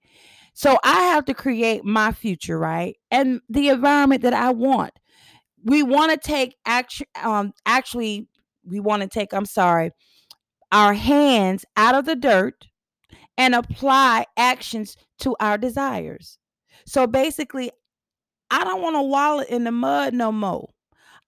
So 0.55 0.79
I 0.85 1.03
have 1.03 1.25
to 1.27 1.35
create 1.35 1.85
my 1.85 2.12
future, 2.12 2.59
right? 2.59 2.97
And 3.11 3.40
the 3.49 3.68
environment 3.70 4.23
that 4.23 4.33
I 4.35 4.51
want. 4.51 4.92
We 5.64 5.83
want 5.83 6.12
to 6.12 6.18
take 6.18 6.57
action 6.66 7.07
um 7.23 7.53
actually 7.64 8.29
we 8.66 8.81
want 8.81 9.03
to 9.03 9.09
take, 9.09 9.33
I'm 9.33 9.46
sorry, 9.46 9.90
our 10.72 10.94
hands 10.94 11.64
out 11.77 11.94
of 11.94 12.05
the 12.05 12.16
dirt 12.16 12.66
and 13.37 13.55
apply 13.55 14.27
actions 14.37 14.96
to 15.20 15.37
our 15.40 15.59
desires. 15.59 16.38
So 16.87 17.07
basically, 17.07 17.70
I 18.50 18.64
don't 18.64 18.83
want 18.83 18.96
to 18.96 19.03
wallow 19.03 19.42
in 19.42 19.64
the 19.64 19.72
mud 19.72 20.14
no 20.14 20.31
more. 20.33 20.70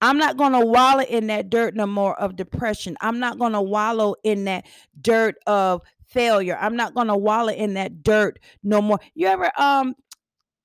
I'm 0.01 0.19
not 0.19 0.37
going 0.37 0.53
to 0.53 0.65
wallow 0.65 1.05
in 1.05 1.29
that 1.29 1.49
dirt 1.49 1.75
no 1.75 1.87
more 1.87 2.19
of 2.21 2.37
depression. 2.37 2.97
I'm 3.01 3.19
not 3.19 3.39
going 3.39 3.53
to 3.53 3.63
wallow 3.63 4.15
in 4.25 4.45
that 4.45 4.67
dirt 5.01 5.37
of 5.47 5.83
failure. 6.07 6.57
I'm 6.61 6.77
not 6.77 6.95
going 6.95 7.09
to 7.09 7.17
wallow 7.17 7.53
in 7.53 7.75
that 7.75 8.03
dirt 8.03 8.39
no 8.63 8.83
more. 8.83 8.99
You 9.15 9.29
ever 9.29 9.51
um 9.59 9.95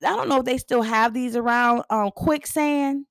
I 0.03 0.15
don't 0.15 0.29
know 0.29 0.39
if 0.39 0.45
they 0.45 0.57
still 0.57 0.81
have 0.81 1.13
these 1.13 1.36
around 1.36 1.84
um 1.89 2.12
quicksand. 2.15 3.05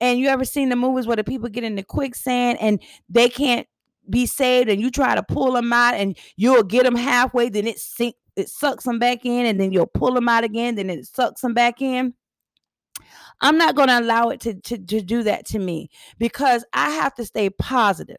And 0.00 0.18
you 0.18 0.28
ever 0.28 0.44
seen 0.44 0.68
the 0.68 0.76
movies 0.76 1.06
where 1.06 1.16
the 1.16 1.24
people 1.24 1.48
get 1.48 1.64
in 1.64 1.74
the 1.74 1.82
quicksand 1.82 2.58
and 2.60 2.80
they 3.08 3.28
can't 3.28 3.66
be 4.08 4.26
saved 4.26 4.70
and 4.70 4.80
you 4.80 4.90
try 4.90 5.14
to 5.14 5.22
pull 5.22 5.52
them 5.52 5.72
out 5.72 5.94
and 5.94 6.16
you'll 6.36 6.62
get 6.62 6.84
them 6.84 6.96
halfway 6.96 7.50
then 7.50 7.66
it 7.66 7.78
sink 7.78 8.14
it 8.36 8.48
sucks 8.48 8.84
them 8.84 8.98
back 8.98 9.26
in 9.26 9.44
and 9.44 9.60
then 9.60 9.70
you'll 9.70 9.84
pull 9.86 10.14
them 10.14 10.30
out 10.30 10.44
again 10.44 10.76
then 10.76 10.88
it 10.88 11.04
sucks 11.04 11.42
them 11.42 11.52
back 11.52 11.82
in 11.82 12.14
I'm 13.40 13.58
not 13.58 13.76
going 13.76 13.88
to 13.88 14.00
allow 14.00 14.30
it 14.30 14.40
to, 14.40 14.54
to, 14.54 14.78
to 14.78 15.00
do 15.00 15.22
that 15.22 15.46
to 15.46 15.58
me 15.58 15.90
because 16.18 16.64
I 16.72 16.90
have 16.90 17.14
to 17.16 17.24
stay 17.24 17.50
positive. 17.50 18.18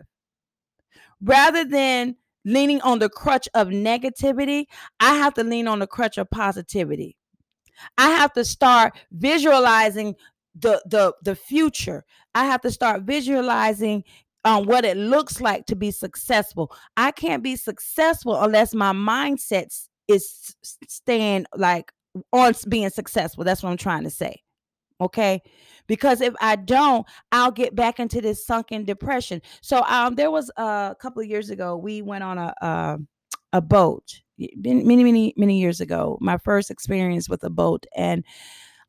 Rather 1.22 1.66
than 1.66 2.16
leaning 2.46 2.80
on 2.82 3.00
the 3.00 3.10
crutch 3.10 3.50
of 3.54 3.68
negativity, 3.68 4.66
I 5.00 5.16
have 5.16 5.34
to 5.34 5.44
lean 5.44 5.68
on 5.68 5.80
the 5.80 5.88
crutch 5.88 6.18
of 6.18 6.30
positivity. 6.30 7.18
I 7.98 8.10
have 8.12 8.34
to 8.34 8.46
start 8.46 8.94
visualizing 9.12 10.16
the 10.62 10.82
the 10.86 11.14
the 11.24 11.36
future. 11.36 12.06
I 12.36 12.46
have 12.46 12.62
to 12.62 12.72
start 12.72 13.04
visualizing 13.04 14.04
um, 14.46 14.66
what 14.66 14.86
it 14.86 14.98
looks 14.98 15.42
like 15.42 15.66
to 15.68 15.76
be 15.76 15.92
successful. 15.92 16.72
I 16.98 17.12
can't 17.12 17.44
be 17.44 17.56
successful 17.56 18.42
unless 18.42 18.74
my 18.74 18.94
mindset 18.94 19.88
is 20.08 20.56
staying 20.88 21.46
like 21.56 21.92
on 22.32 22.54
being 22.68 22.90
successful. 22.90 23.44
That's 23.44 23.64
what 23.64 23.70
I'm 23.70 23.78
trying 23.78 24.04
to 24.04 24.10
say. 24.10 24.42
Okay. 25.02 25.42
Because 25.88 26.22
if 26.22 26.34
I 26.42 26.56
don't, 26.56 27.06
I'll 27.32 27.52
get 27.52 27.76
back 27.76 28.00
into 28.00 28.22
this 28.22 28.46
sunken 28.46 28.86
depression. 28.86 29.42
So 29.62 29.84
um, 29.84 30.16
there 30.16 30.32
was 30.32 30.52
a 30.58 30.96
couple 31.00 31.22
of 31.22 31.28
years 31.28 31.50
ago, 31.50 31.78
we 31.78 32.02
went 32.02 32.24
on 32.24 32.38
a 32.38 32.54
uh, 32.62 32.98
a 33.52 33.62
boat 33.62 34.22
many 34.38 35.04
many 35.04 35.34
many 35.36 35.60
years 35.60 35.82
ago. 35.82 36.18
My 36.22 36.38
first 36.38 36.70
experience 36.70 37.28
with 37.28 37.44
a 37.44 37.50
boat, 37.50 37.86
and 37.96 38.24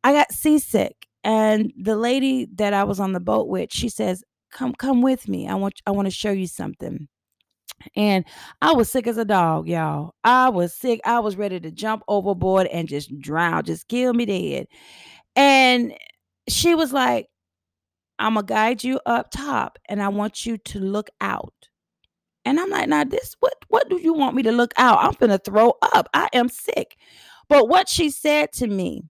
I 0.04 0.12
got 0.12 0.33
seasick. 0.33 1.06
And 1.24 1.72
the 1.80 1.96
lady 1.96 2.48
that 2.54 2.72
I 2.74 2.85
was 2.85 3.00
on 3.00 3.12
the 3.12 3.20
boat 3.20 3.48
with, 3.48 3.70
she 3.72 3.88
says, 3.88 4.24
"Come 4.50 4.74
come 4.74 5.02
with 5.02 5.28
me. 5.28 5.48
I 5.48 5.54
want 5.54 5.80
I 5.87 5.90
want 5.92 6.06
to 6.06 6.11
show 6.12 6.33
you 6.33 6.46
something." 6.46 7.09
And 7.96 8.24
I 8.62 8.72
was 8.72 8.90
sick 8.90 9.06
as 9.06 9.18
a 9.18 9.24
dog, 9.24 9.68
y'all. 9.68 10.14
I 10.24 10.48
was 10.50 10.74
sick. 10.74 11.00
I 11.04 11.20
was 11.20 11.37
ready 11.37 11.61
to 11.61 11.70
jump 11.70 12.02
overboard 12.09 12.66
and 12.68 12.88
just 12.88 13.16
drown, 13.20 13.64
just 13.64 13.88
kill 13.88 14.12
me 14.14 14.26
dead. 14.26 14.66
And 15.37 15.94
she 16.48 16.74
was 16.74 16.92
like, 16.92 17.28
I'm 18.18 18.35
gonna 18.35 18.46
guide 18.46 18.85
you 18.85 19.00
up 19.06 19.30
top 19.30 19.78
and 19.88 20.02
I 20.02 20.09
want 20.09 20.46
you 20.46 20.59
to 20.59 20.78
look 20.80 21.11
out. 21.20 21.54
And 22.44 22.61
I'm 22.61 22.70
like, 22.70 22.88
now 22.88 23.04
this 23.04 23.37
what 23.40 23.54
what 23.68 23.88
do 23.88 24.00
you 24.00 24.12
want 24.14 24.37
me 24.37 24.42
to 24.44 24.52
look 24.52 24.72
out? 24.76 24.98
I'm 25.04 25.14
gonna 25.20 25.38
throw 25.38 25.74
up. 25.83 26.09
I 26.14 26.28
am 26.35 26.48
sick. 26.48 26.96
But 27.48 27.68
what 27.68 27.88
she 27.88 28.11
said 28.11 28.52
to 28.54 28.66
me, 28.66 29.04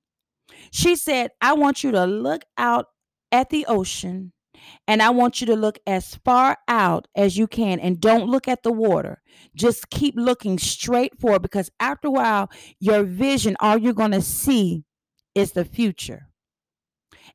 she 0.71 0.97
said, 0.97 1.31
I 1.41 1.55
want 1.55 1.85
you 1.85 1.91
to 1.93 2.05
look 2.05 2.43
out 2.59 2.87
at 3.33 3.51
the 3.51 3.67
ocean 3.67 4.33
and 4.87 5.03
I 5.03 5.11
want 5.11 5.41
you 5.41 5.47
to 5.49 5.57
look 5.57 5.79
as 5.87 6.17
far 6.17 6.57
out 6.69 7.09
as 7.15 7.37
you 7.37 7.47
can 7.47 7.81
and 7.81 8.01
don't 8.01 8.29
look 8.29 8.49
at 8.49 8.63
the 8.63 8.73
water. 8.73 9.23
Just 9.55 9.91
keep 9.91 10.15
looking 10.17 10.59
straight 10.59 11.19
forward 11.19 11.43
because 11.43 11.71
after 11.81 12.09
a 12.09 12.13
while, 12.13 12.51
your 12.79 13.05
vision, 13.05 13.57
all 13.61 13.79
you're 13.79 13.93
going 13.93 14.11
to 14.13 14.23
see 14.23 14.85
is 15.35 15.53
the 15.53 15.65
future. 15.65 16.29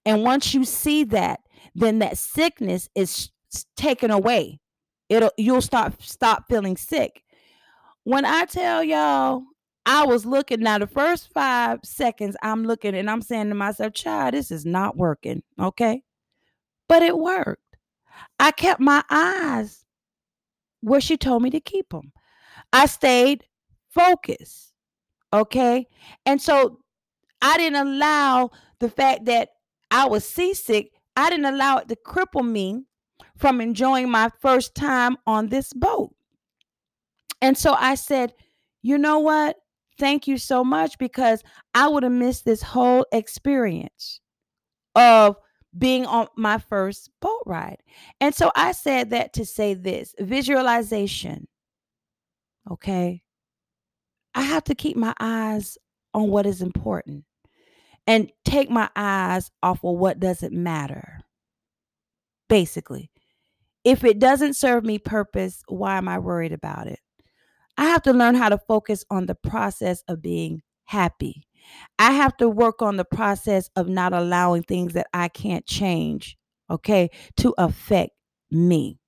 And 0.06 0.24
once 0.24 0.54
you 0.54 0.66
see 0.66 1.04
that, 1.06 1.40
then 1.74 2.00
that 2.00 2.18
sickness 2.18 2.90
is 2.96 3.32
taken 3.76 4.12
away. 4.12 4.60
It'll 5.10 5.32
you'll 5.38 5.62
stop 5.62 6.02
stop 6.02 6.46
feeling 6.50 6.78
sick. 6.78 7.24
When 8.04 8.26
I 8.26 8.46
tell 8.46 8.84
y'all, 8.84 9.44
I 9.86 10.06
was 10.06 10.26
looking 10.26 10.62
now 10.62 10.80
the 10.80 10.88
first 10.88 11.32
five 11.32 11.80
seconds, 11.84 12.36
I'm 12.42 12.64
looking 12.64 12.96
and 12.96 13.10
I'm 13.10 13.22
saying 13.22 13.50
to 13.50 13.56
myself, 13.56 13.94
child, 13.94 14.34
this 14.34 14.52
is 14.52 14.66
not 14.66 14.98
working. 14.98 15.44
Okay. 15.60 16.04
But 16.88 17.04
it 17.04 17.18
worked. 17.18 17.62
I 18.40 18.52
kept 18.52 18.80
my 18.80 19.04
eyes 19.10 19.86
where 20.82 21.02
she 21.02 21.18
told 21.18 21.44
me 21.44 21.50
to 21.52 21.60
keep 21.60 21.90
them. 21.90 22.12
I 22.74 22.88
stayed 22.88 23.46
focused. 23.90 24.74
Okay. 25.34 25.88
And 26.26 26.42
so 26.42 26.80
I 27.42 27.58
didn't 27.58 27.88
allow 27.88 28.52
the 28.80 28.90
fact 28.90 29.26
that 29.26 29.50
I 29.92 30.08
was 30.08 30.28
seasick, 30.28 30.92
I 31.16 31.30
didn't 31.30 31.46
allow 31.46 31.78
it 31.78 31.88
to 31.90 31.96
cripple 31.96 32.48
me 32.48 32.84
from 33.38 33.62
enjoying 33.62 34.10
my 34.10 34.30
first 34.42 34.76
time 34.76 35.18
on 35.28 35.48
this 35.48 35.72
boat. 35.74 36.14
And 37.42 37.58
so 37.58 37.74
I 37.74 37.96
said, 37.96 38.34
you 38.82 38.98
know 38.98 39.20
what? 39.20 39.58
Thank 39.98 40.28
you 40.28 40.38
so 40.38 40.64
much 40.64 40.98
because 40.98 41.42
I 41.74 41.88
would 41.88 42.04
have 42.04 42.12
missed 42.12 42.46
this 42.46 42.62
whole 42.62 43.06
experience 43.12 44.20
of 44.96 45.38
being 45.78 46.06
on 46.06 46.28
my 46.36 46.58
first 46.58 47.10
boat 47.22 47.44
ride. 47.46 47.78
And 48.20 48.34
so 48.34 48.52
I 48.56 48.72
said 48.72 49.10
that 49.12 49.34
to 49.34 49.46
say 49.46 49.74
this 49.74 50.14
visualization. 50.20 51.48
Okay. 52.70 53.24
I 54.34 54.42
have 54.42 54.64
to 54.66 54.76
keep 54.76 54.98
my 54.98 55.14
eyes 55.20 55.78
on 56.14 56.30
what 56.30 56.46
is 56.46 56.62
important 56.62 57.24
and 58.08 58.32
take 58.44 58.70
my 58.70 58.90
eyes 58.96 59.50
off 59.64 59.84
of 59.84 59.96
what 59.96 60.20
doesn't 60.20 60.54
matter. 60.54 61.22
Basically, 62.50 63.12
if 63.84 64.04
it 64.04 64.20
doesn't 64.20 64.56
serve 64.56 64.84
me 64.84 65.00
purpose, 65.00 65.62
why 65.68 65.98
am 65.98 66.08
I 66.08 66.20
worried 66.20 66.52
about 66.52 66.88
it? 66.88 67.00
I 67.78 67.86
have 67.86 68.04
to 68.04 68.14
learn 68.14 68.36
how 68.36 68.50
to 68.50 68.58
focus 68.58 69.04
on 69.10 69.26
the 69.26 69.36
process 69.36 70.04
of 70.08 70.22
being 70.22 70.62
happy. 70.86 71.44
I 72.00 72.12
have 72.12 72.38
to 72.38 72.50
work 72.50 72.82
on 72.82 72.98
the 72.98 73.06
process 73.06 73.70
of 73.76 73.88
not 73.88 74.14
allowing 74.14 74.64
things 74.64 74.94
that 74.94 75.08
I 75.14 75.28
can't 75.30 75.66
change, 75.66 76.38
okay, 76.70 77.10
to 77.38 77.54
affect 77.58 78.12
me. 78.52 79.00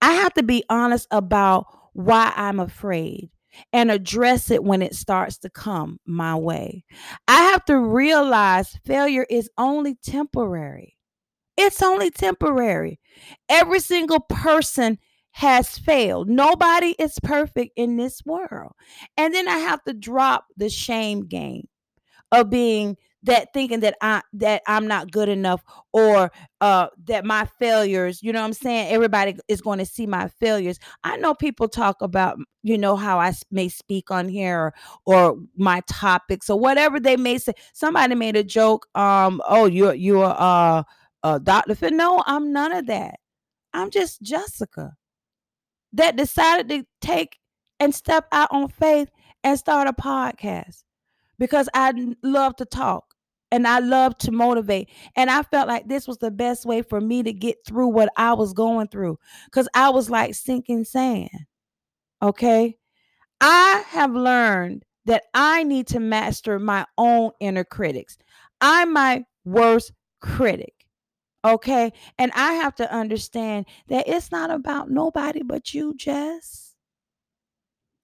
I 0.00 0.12
have 0.14 0.34
to 0.34 0.42
be 0.42 0.64
honest 0.68 1.06
about 1.10 1.66
why 1.92 2.32
I'm 2.36 2.60
afraid 2.60 3.30
and 3.72 3.90
address 3.90 4.50
it 4.50 4.62
when 4.62 4.82
it 4.82 4.94
starts 4.94 5.38
to 5.38 5.50
come 5.50 5.98
my 6.06 6.36
way. 6.36 6.84
I 7.28 7.50
have 7.50 7.64
to 7.66 7.78
realize 7.78 8.78
failure 8.84 9.26
is 9.28 9.50
only 9.58 9.96
temporary. 9.96 10.96
It's 11.56 11.82
only 11.82 12.10
temporary. 12.10 13.00
Every 13.48 13.80
single 13.80 14.20
person 14.20 14.98
has 15.32 15.78
failed. 15.78 16.28
Nobody 16.28 16.94
is 16.98 17.18
perfect 17.22 17.72
in 17.76 17.96
this 17.96 18.22
world. 18.24 18.72
And 19.16 19.34
then 19.34 19.48
I 19.48 19.58
have 19.58 19.82
to 19.84 19.92
drop 19.92 20.46
the 20.56 20.68
shame 20.68 21.26
game 21.26 21.68
of 22.32 22.50
being 22.50 22.96
that 23.22 23.52
thinking 23.52 23.80
that 23.80 23.96
I 24.00 24.22
that 24.32 24.62
I'm 24.66 24.86
not 24.86 25.10
good 25.10 25.28
enough 25.28 25.62
or 25.92 26.32
uh 26.60 26.86
that 27.04 27.24
my 27.24 27.44
failures, 27.58 28.22
you 28.22 28.32
know 28.32 28.40
what 28.40 28.46
I'm 28.46 28.52
saying? 28.54 28.92
Everybody 28.92 29.36
is 29.48 29.60
going 29.60 29.78
to 29.78 29.84
see 29.84 30.06
my 30.06 30.28
failures. 30.28 30.78
I 31.04 31.16
know 31.18 31.34
people 31.34 31.68
talk 31.68 32.00
about 32.00 32.38
you 32.62 32.78
know 32.78 32.96
how 32.96 33.18
I 33.18 33.34
may 33.50 33.68
speak 33.68 34.10
on 34.10 34.28
here 34.28 34.58
or, 34.58 34.74
or 35.04 35.36
my 35.56 35.82
topics 35.86 36.48
or 36.48 36.58
whatever 36.58 36.98
they 36.98 37.16
may 37.16 37.36
say. 37.38 37.52
Somebody 37.74 38.14
made 38.14 38.36
a 38.36 38.44
joke 38.44 38.86
um 38.94 39.42
oh 39.46 39.66
you're 39.66 39.94
you're 39.94 40.24
uh 40.24 40.82
uh 41.22 41.38
Dr. 41.38 41.74
Phil. 41.74 41.90
No, 41.90 42.22
I'm 42.26 42.52
none 42.52 42.72
of 42.72 42.86
that. 42.86 43.16
I'm 43.74 43.90
just 43.90 44.22
Jessica 44.22 44.96
that 45.92 46.16
decided 46.16 46.68
to 46.68 46.86
take 47.00 47.38
and 47.78 47.94
step 47.94 48.26
out 48.32 48.48
on 48.52 48.68
faith 48.68 49.10
and 49.42 49.58
start 49.58 49.88
a 49.88 49.92
podcast 49.92 50.84
because 51.38 51.68
I 51.74 51.92
love 52.22 52.56
to 52.56 52.64
talk 52.64 53.14
and 53.50 53.66
I 53.66 53.80
love 53.80 54.16
to 54.18 54.30
motivate. 54.30 54.90
And 55.16 55.30
I 55.30 55.42
felt 55.42 55.68
like 55.68 55.88
this 55.88 56.06
was 56.06 56.18
the 56.18 56.30
best 56.30 56.64
way 56.64 56.82
for 56.82 57.00
me 57.00 57.22
to 57.22 57.32
get 57.32 57.56
through 57.66 57.88
what 57.88 58.10
I 58.16 58.34
was 58.34 58.52
going 58.52 58.88
through 58.88 59.18
because 59.46 59.68
I 59.74 59.90
was 59.90 60.10
like 60.10 60.34
sinking 60.34 60.84
sand. 60.84 61.30
Okay. 62.22 62.76
I 63.40 63.82
have 63.88 64.12
learned 64.12 64.84
that 65.06 65.24
I 65.34 65.64
need 65.64 65.86
to 65.88 66.00
master 66.00 66.58
my 66.58 66.84
own 66.98 67.30
inner 67.40 67.64
critics. 67.64 68.18
I'm 68.60 68.92
my 68.92 69.24
worst 69.44 69.92
critic. 70.20 70.74
Okay. 71.44 71.92
And 72.18 72.32
I 72.34 72.54
have 72.54 72.74
to 72.76 72.92
understand 72.92 73.66
that 73.88 74.08
it's 74.08 74.30
not 74.30 74.50
about 74.50 74.90
nobody 74.90 75.42
but 75.42 75.72
you, 75.72 75.94
Jess. 75.96 76.74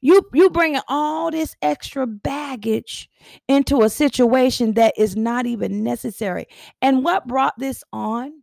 You 0.01 0.23
you 0.35 0.51
bringing 0.51 0.83
all 0.89 1.31
this 1.31 1.57
extra 1.63 2.07
baggage 2.07 3.11
into 3.49 3.83
a 3.83 3.91
situation 3.91 4.75
that 4.75 4.95
is 4.97 5.17
not 5.17 5.47
even 5.47 5.83
necessary. 5.83 6.47
And 6.81 7.05
what 7.05 7.27
brought 7.27 7.55
this 7.59 7.83
on 7.93 8.43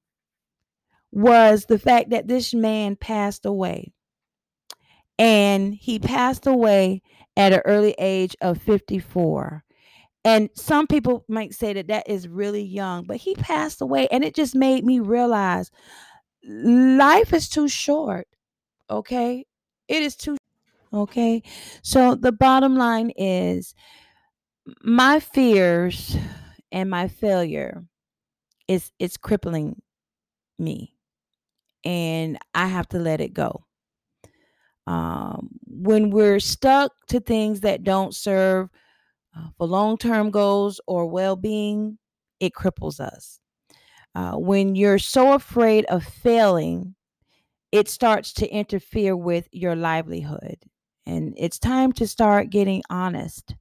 was 1.11 1.65
the 1.65 1.79
fact 1.79 2.09
that 2.09 2.27
this 2.27 2.53
man 2.53 2.95
passed 2.95 3.45
away. 3.45 3.93
And 5.19 5.73
he 5.73 5.99
passed 5.99 6.47
away 6.47 7.01
at 7.37 7.53
an 7.53 7.61
early 7.65 7.95
age 7.99 8.35
of 8.41 8.61
54. 8.61 9.62
And 10.25 10.49
some 10.55 10.87
people 10.87 11.25
might 11.27 11.53
say 11.53 11.73
that 11.73 11.87
that 11.87 12.09
is 12.09 12.27
really 12.27 12.63
young, 12.63 13.05
but 13.05 13.17
he 13.17 13.35
passed 13.35 13.81
away. 13.81 14.07
And 14.09 14.23
it 14.23 14.35
just 14.35 14.55
made 14.55 14.85
me 14.85 14.99
realize 14.99 15.69
life 16.45 17.33
is 17.33 17.49
too 17.49 17.67
short. 17.67 18.27
Okay. 18.89 19.45
It 19.87 20.03
is 20.03 20.15
too, 20.15 20.37
okay. 20.93 21.43
So 21.83 22.15
the 22.15 22.31
bottom 22.31 22.75
line 22.75 23.11
is 23.17 23.75
my 24.83 25.19
fears 25.19 26.15
and 26.71 26.89
my 26.89 27.07
failure 27.07 27.83
is 28.67 28.91
it's 28.99 29.17
crippling 29.17 29.81
me 30.59 30.93
and 31.83 32.37
I 32.53 32.67
have 32.67 32.87
to 32.89 32.99
let 32.99 33.21
it 33.21 33.33
go. 33.33 33.65
Um, 34.85 35.49
when 35.65 36.09
we're 36.09 36.39
stuck 36.39 36.91
to 37.07 37.19
things 37.19 37.61
that 37.61 37.83
don't 37.83 38.13
serve 38.13 38.69
uh, 39.37 39.47
for 39.57 39.67
long 39.67 39.97
term 39.97 40.31
goals 40.31 40.79
or 40.87 41.07
well 41.07 41.35
being, 41.35 41.97
it 42.39 42.53
cripples 42.53 42.99
us. 42.99 43.39
Uh, 44.15 44.33
when 44.33 44.75
you're 44.75 44.99
so 44.99 45.33
afraid 45.33 45.85
of 45.85 46.03
failing, 46.03 46.95
it 47.71 47.89
starts 47.89 48.33
to 48.33 48.49
interfere 48.49 49.15
with 49.17 49.47
your 49.51 49.75
livelihood. 49.75 50.57
And 51.05 51.33
it's 51.37 51.59
time 51.59 51.91
to 51.93 52.07
start 52.07 52.49
getting 52.49 52.83
honest 52.89 53.55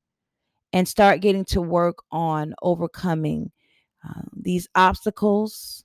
and 0.72 0.88
start 0.88 1.20
getting 1.20 1.44
to 1.46 1.60
work 1.60 1.98
on 2.10 2.54
overcoming 2.62 3.52
uh, 4.08 4.22
these 4.34 4.68
obstacles 4.74 5.84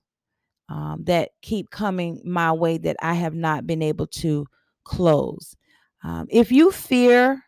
um, 0.69 1.03
that 1.05 1.31
keep 1.41 1.69
coming 1.69 2.21
my 2.25 2.51
way 2.51 2.77
that 2.79 2.97
I 3.01 3.13
have 3.15 3.33
not 3.35 3.67
been 3.67 3.81
able 3.81 4.07
to 4.07 4.45
close. 4.83 5.55
Um, 6.03 6.27
if 6.29 6.51
you 6.51 6.71
fear 6.71 7.43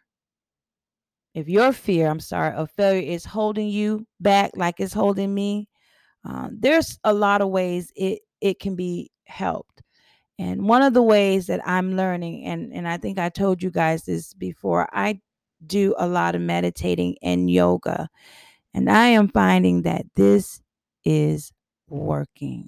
if 1.33 1.47
your 1.47 1.71
fear, 1.71 2.09
I'm 2.09 2.19
sorry, 2.19 2.55
of 2.55 2.71
failure 2.71 3.01
is 3.01 3.25
holding 3.25 3.69
you 3.69 4.05
back 4.19 4.51
like 4.55 4.79
it's 4.79 4.93
holding 4.93 5.33
me, 5.33 5.67
uh, 6.27 6.49
there's 6.51 6.99
a 7.03 7.13
lot 7.13 7.41
of 7.41 7.49
ways 7.49 7.91
it 7.95 8.19
it 8.41 8.59
can 8.59 8.75
be 8.75 9.11
helped. 9.25 9.81
And 10.39 10.67
one 10.67 10.81
of 10.81 10.93
the 10.93 11.03
ways 11.03 11.47
that 11.47 11.61
I'm 11.67 11.95
learning, 11.95 12.45
and 12.45 12.73
and 12.73 12.87
I 12.87 12.97
think 12.97 13.19
I 13.19 13.29
told 13.29 13.61
you 13.61 13.71
guys 13.71 14.05
this 14.05 14.33
before, 14.33 14.87
I 14.93 15.19
do 15.65 15.93
a 15.97 16.07
lot 16.07 16.35
of 16.35 16.41
meditating 16.41 17.17
and 17.21 17.49
yoga, 17.49 18.09
and 18.73 18.89
I 18.89 19.07
am 19.07 19.27
finding 19.29 19.83
that 19.83 20.05
this 20.15 20.61
is 21.05 21.51
working. 21.89 22.67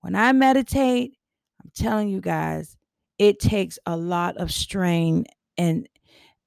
When 0.00 0.14
I 0.14 0.32
meditate, 0.32 1.16
I'm 1.62 1.70
telling 1.74 2.08
you 2.08 2.20
guys, 2.20 2.76
it 3.18 3.38
takes 3.38 3.78
a 3.84 3.96
lot 3.96 4.38
of 4.38 4.50
strain 4.50 5.26
and 5.58 5.86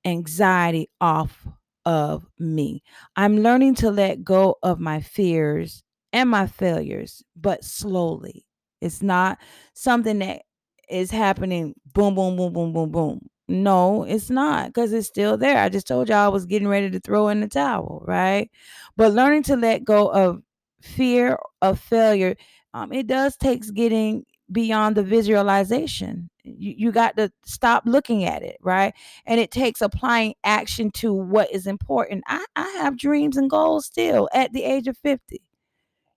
anxiety 0.06 0.90
off 1.02 1.48
of 1.86 2.26
me. 2.40 2.84
I'm 3.16 3.40
learning 3.40 3.76
to 3.76 3.92
let 3.92 4.24
go 4.24 4.58
of 4.64 4.80
my 4.80 5.02
fears 5.02 5.84
and 6.12 6.30
my 6.30 6.48
failures, 6.48 7.24
but 7.36 7.64
slowly. 7.64 8.46
It's 8.82 9.02
not 9.02 9.38
something 9.74 10.20
that 10.20 10.42
is 10.90 11.12
happening 11.12 11.74
boom, 11.94 12.16
boom, 12.16 12.36
boom, 12.36 12.54
boom, 12.54 12.74
boom, 12.74 12.92
boom. 12.92 13.28
No, 13.48 14.04
it's 14.04 14.30
not 14.30 14.68
because 14.68 14.94
it's 14.94 15.08
still 15.08 15.38
there. 15.38 15.58
I 15.58 15.70
just 15.70 15.88
told 15.88 16.08
y'all 16.10 16.18
I 16.26 16.28
was 16.30 16.46
getting 16.46 16.68
ready 16.68 16.90
to 16.90 17.00
throw 17.00 17.28
in 17.28 17.42
the 17.42 17.48
towel, 17.48 18.04
right? 18.08 18.50
But 18.96 19.14
learning 19.14 19.44
to 19.44 19.56
let 19.56 19.84
go 19.84 20.08
of 20.08 20.42
fear 20.82 21.38
of 21.62 21.80
failure, 21.80 22.36
um, 22.74 22.94
it 22.94 23.08
does 23.08 23.36
takes 23.38 23.70
getting 23.72 24.26
beyond 24.52 24.96
the 24.96 25.04
visualization. 25.04 26.30
You, 26.44 26.74
you 26.78 26.92
got 26.92 27.16
to 27.18 27.32
stop 27.46 27.84
looking 27.86 28.26
at 28.26 28.44
it, 28.44 28.58
right? 28.62 28.94
And 29.26 29.40
it 29.40 29.52
takes 29.52 29.82
applying 29.82 30.36
action 30.44 30.92
to 30.92 31.14
what 31.14 31.52
is 31.52 31.68
important. 31.68 32.24
I, 32.28 32.46
I 32.56 32.68
have 32.82 32.98
dreams 32.98 33.38
and 33.38 33.50
goals 33.50 33.86
still 33.86 34.30
at 34.34 34.52
the 34.54 34.64
age 34.64 34.88
of 34.88 34.98
50. 34.98 35.42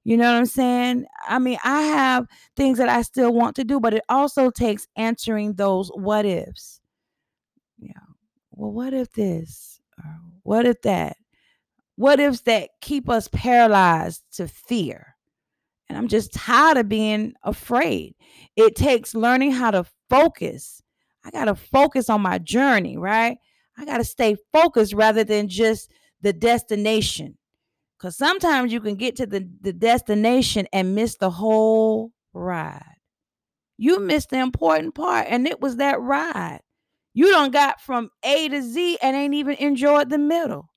You 0.06 0.16
know 0.16 0.32
what 0.32 0.38
I'm 0.38 0.46
saying? 0.46 1.06
I 1.28 1.40
mean, 1.40 1.58
I 1.64 1.82
have 1.82 2.26
things 2.54 2.78
that 2.78 2.88
I 2.88 3.02
still 3.02 3.32
want 3.32 3.56
to 3.56 3.64
do, 3.64 3.80
but 3.80 3.92
it 3.92 4.04
also 4.08 4.50
takes 4.50 4.86
answering 4.96 5.54
those 5.54 5.88
what 5.88 6.24
ifs. 6.24 6.80
Yeah. 7.80 7.92
Well, 8.52 8.70
what 8.70 8.94
if 8.94 9.12
this? 9.12 9.80
Or 9.98 10.16
what 10.44 10.64
if 10.64 10.80
that? 10.82 11.16
What 11.96 12.20
ifs 12.20 12.42
that 12.42 12.70
keep 12.80 13.08
us 13.08 13.28
paralyzed 13.32 14.22
to 14.34 14.46
fear? 14.46 15.16
And 15.88 15.98
I'm 15.98 16.08
just 16.08 16.32
tired 16.32 16.76
of 16.76 16.88
being 16.88 17.34
afraid. 17.42 18.14
It 18.54 18.76
takes 18.76 19.14
learning 19.14 19.52
how 19.52 19.72
to 19.72 19.84
focus. 20.08 20.82
I 21.24 21.30
got 21.30 21.46
to 21.46 21.54
focus 21.54 22.08
on 22.08 22.20
my 22.20 22.38
journey, 22.38 22.96
right? 22.96 23.38
I 23.76 23.84
got 23.84 23.98
to 23.98 24.04
stay 24.04 24.36
focused 24.52 24.94
rather 24.94 25.24
than 25.24 25.48
just 25.48 25.90
the 26.20 26.32
destination. 26.32 27.36
Because 27.98 28.16
sometimes 28.16 28.72
you 28.72 28.80
can 28.80 28.96
get 28.96 29.16
to 29.16 29.26
the, 29.26 29.48
the 29.60 29.72
destination 29.72 30.66
and 30.72 30.94
miss 30.94 31.16
the 31.16 31.30
whole 31.30 32.12
ride. 32.32 32.96
You 33.78 34.00
missed 34.00 34.30
the 34.30 34.38
important 34.38 34.94
part, 34.94 35.26
and 35.28 35.46
it 35.46 35.60
was 35.60 35.76
that 35.76 36.00
ride. 36.00 36.60
You 37.14 37.30
don't 37.30 37.52
got 37.52 37.80
from 37.80 38.10
A 38.22 38.48
to 38.48 38.62
Z 38.62 38.98
and 39.02 39.16
ain't 39.16 39.34
even 39.34 39.56
enjoyed 39.56 40.10
the 40.10 40.18
middle. 40.18 40.70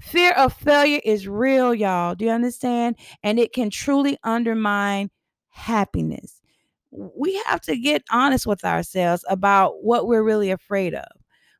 Fear 0.00 0.32
of 0.32 0.52
failure 0.52 1.00
is 1.04 1.26
real, 1.26 1.74
y'all. 1.74 2.14
Do 2.14 2.26
you 2.26 2.30
understand? 2.30 2.96
And 3.22 3.38
it 3.38 3.54
can 3.54 3.70
truly 3.70 4.18
undermine 4.22 5.10
happiness. 5.48 6.35
We 6.96 7.40
have 7.46 7.60
to 7.62 7.76
get 7.76 8.02
honest 8.10 8.46
with 8.46 8.64
ourselves 8.64 9.24
about 9.28 9.84
what 9.84 10.06
we're 10.06 10.22
really 10.22 10.50
afraid 10.50 10.94
of. 10.94 11.06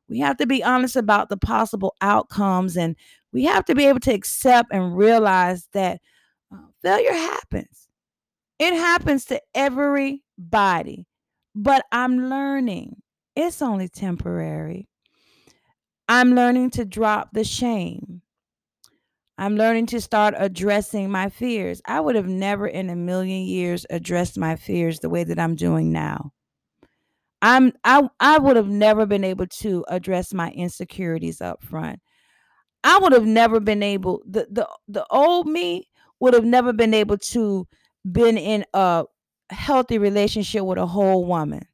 We 0.09 0.19
have 0.19 0.37
to 0.37 0.47
be 0.47 0.63
honest 0.63 0.95
about 0.95 1.29
the 1.29 1.37
possible 1.37 1.95
outcomes 2.01 2.77
and 2.77 2.95
we 3.33 3.43
have 3.45 3.65
to 3.65 3.75
be 3.75 3.85
able 3.85 3.99
to 4.01 4.13
accept 4.13 4.69
and 4.71 4.97
realize 4.97 5.67
that 5.73 6.01
uh, 6.53 6.57
failure 6.81 7.13
happens. 7.13 7.87
It 8.59 8.73
happens 8.73 9.25
to 9.25 9.41
everybody, 9.55 11.07
but 11.55 11.85
I'm 11.91 12.29
learning 12.29 13.01
it's 13.37 13.61
only 13.61 13.87
temporary. 13.87 14.87
I'm 16.07 16.33
learning 16.33 16.71
to 16.71 16.85
drop 16.85 17.29
the 17.33 17.43
shame. 17.43 18.21
I'm 19.37 19.55
learning 19.55 19.85
to 19.87 20.01
start 20.01 20.33
addressing 20.37 21.11
my 21.11 21.29
fears. 21.29 21.81
I 21.85 21.99
would 21.99 22.15
have 22.15 22.27
never 22.27 22.67
in 22.67 22.89
a 22.89 22.95
million 22.95 23.43
years 23.43 23.85
addressed 23.89 24.37
my 24.37 24.55
fears 24.55 24.99
the 24.99 25.09
way 25.09 25.23
that 25.23 25.37
I'm 25.37 25.55
doing 25.55 25.91
now. 25.91 26.31
I'm 27.41 27.73
I 27.83 28.09
I 28.19 28.39
would 28.39 28.55
have 28.55 28.67
never 28.69 29.05
been 29.05 29.23
able 29.23 29.45
to 29.47 29.85
address 29.89 30.33
my 30.33 30.49
insecurities 30.51 31.39
up 31.39 31.63
front. 31.63 31.99
I 32.83 32.97
would 32.97 33.13
have 33.13 33.25
never 33.25 33.59
been 33.59 33.83
able 33.83 34.23
the 34.25 34.47
the 34.49 34.67
the 34.87 35.05
old 35.11 35.47
me 35.47 35.87
would 36.19 36.33
have 36.33 36.45
never 36.45 36.73
been 36.73 36.95
able 36.95 37.17
to 37.17 37.67
been 38.11 38.37
in 38.39 38.65
a 38.73 39.05
healthy 39.51 39.99
relationship 39.99 40.63
with 40.63 40.79
a 40.79 40.85
whole 40.87 41.25
woman 41.25 41.65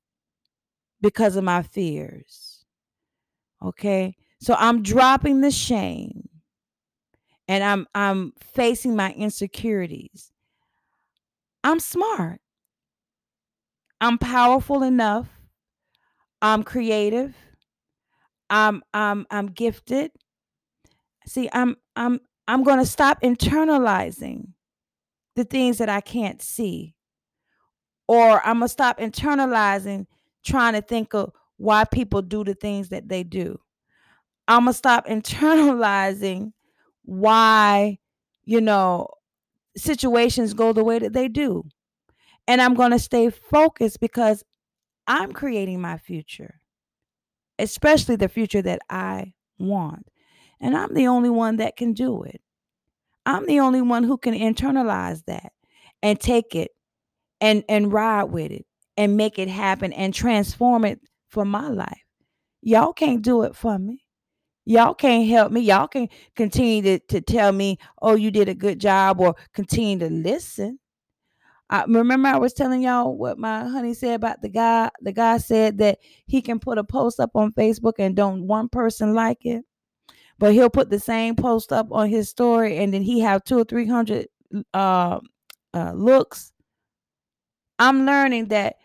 because 1.02 1.38
of 1.38 1.46
my 1.46 1.64
fears. 1.64 2.66
Okay? 3.62 4.18
So 4.42 4.56
I'm 4.58 4.84
dropping 4.84 5.40
the 5.40 5.52
shame 5.52 6.28
and 7.54 7.64
I'm 7.64 7.88
I'm 7.94 8.34
facing 8.40 8.96
my 8.96 9.12
insecurities. 9.12 10.32
I'm 11.64 11.80
smart. 11.80 12.42
I'm 14.02 14.18
powerful 14.18 14.82
enough. 14.82 15.28
I'm 16.42 16.64
creative. 16.64 17.36
I'm 18.50 18.82
I'm 18.92 19.28
I'm 19.30 19.46
gifted. 19.46 20.10
See, 21.28 21.48
I'm 21.54 21.76
I'm 21.96 22.22
I'm 22.48 22.64
going 22.64 22.80
to 22.80 22.88
stop 22.88 23.22
internalizing 23.22 24.48
the 25.36 25.44
things 25.44 25.78
that 25.78 25.90
I 25.90 26.02
can't 26.02 26.42
see. 26.42 26.96
Or 28.08 28.44
I'm 28.44 28.58
going 28.58 28.68
to 28.68 28.74
stop 28.74 28.98
internalizing 28.98 30.08
trying 30.44 30.74
to 30.74 30.82
think 30.82 31.14
of 31.14 31.32
why 31.58 31.84
people 31.84 32.24
do 32.24 32.44
the 32.44 32.56
things 32.56 32.90
that 32.90 33.08
they 33.08 33.22
do. 33.24 33.60
I'm 34.48 34.64
going 34.64 34.74
to 34.74 34.78
stop 34.78 35.06
internalizing 35.08 36.52
why, 37.04 38.00
you 38.46 38.62
know, 38.62 39.08
situations 39.78 40.54
go 40.54 40.74
the 40.74 40.84
way 40.84 41.00
that 41.00 41.14
they 41.14 41.28
do. 41.28 41.66
And 42.48 42.62
I'm 42.62 42.74
going 42.76 42.92
to 42.92 43.00
stay 43.00 43.30
focused 43.30 44.00
because 44.00 44.44
I'm 45.08 45.32
creating 45.34 45.82
my 45.82 45.98
future, 45.98 46.56
especially 47.60 48.16
the 48.16 48.30
future 48.30 48.62
that 48.62 48.80
I 48.90 49.34
want. 49.60 50.08
And 50.60 50.78
I'm 50.78 50.94
the 50.94 51.08
only 51.08 51.30
one 51.30 51.58
that 51.58 51.76
can 51.76 51.94
do 51.94 52.24
it. 52.24 52.42
I'm 53.26 53.46
the 53.46 53.60
only 53.60 53.82
one 53.82 54.04
who 54.04 54.18
can 54.18 54.34
internalize 54.34 55.24
that 55.26 55.54
and 56.02 56.20
take 56.20 56.56
it 56.56 56.72
and 57.42 57.64
and 57.70 57.92
ride 57.92 58.26
with 58.26 58.52
it 58.52 58.66
and 58.98 59.18
make 59.18 59.40
it 59.40 59.50
happen 59.50 59.94
and 59.94 60.14
transform 60.14 60.86
it 60.86 61.00
for 61.30 61.46
my 61.46 61.70
life. 61.70 62.04
Y'all 62.62 62.94
can't 62.94 63.22
do 63.22 63.44
it 63.44 63.56
for 63.56 63.80
me. 63.80 64.03
Y'all 64.66 64.94
can't 64.94 65.28
help 65.28 65.52
me. 65.52 65.62
Y'all 65.62 65.88
can 65.88 66.08
continue 66.36 66.82
to, 66.82 67.00
to 67.08 67.22
tell 67.22 67.52
me, 67.52 67.78
oh, 68.02 68.16
you 68.16 68.32
did 68.32 68.48
a 68.48 68.56
good 68.56 68.80
job, 68.80 69.20
or 69.20 69.36
continue 69.54 70.00
to 70.00 70.10
listen. 70.10 70.80
I 71.70 71.86
remember 71.88 72.30
I 72.30 72.38
was 72.38 72.54
telling 72.54 72.82
y'all 72.82 73.18
what 73.18 73.38
my 73.38 73.68
honey 73.68 73.94
said 73.94 74.16
about 74.16 74.42
the 74.42 74.50
guy. 74.50 74.90
The 75.02 75.12
guy 75.12 75.38
said 75.38 75.80
that 75.80 76.00
he 76.28 76.42
can 76.42 76.60
put 76.60 76.78
a 76.78 76.84
post 76.84 77.20
up 77.20 77.32
on 77.36 77.52
Facebook 77.54 77.94
and 77.98 78.16
don't 78.16 78.48
one 78.48 78.70
person 78.70 79.14
like 79.14 79.40
it, 79.46 79.66
but 80.38 80.54
he'll 80.54 80.70
put 80.70 80.90
the 80.90 81.00
same 81.00 81.36
post 81.36 81.74
up 81.74 81.88
on 81.92 82.10
his 82.10 82.30
story 82.30 82.78
and 82.78 82.94
then 82.94 83.02
he 83.02 83.22
have 83.22 83.44
two 83.44 83.58
or 83.58 83.64
three 83.64 83.88
hundred 83.88 84.28
uh, 84.74 85.20
uh, 85.74 85.94
looks. 85.94 86.52
I'm 87.80 88.06
learning 88.06 88.50
that 88.50 88.76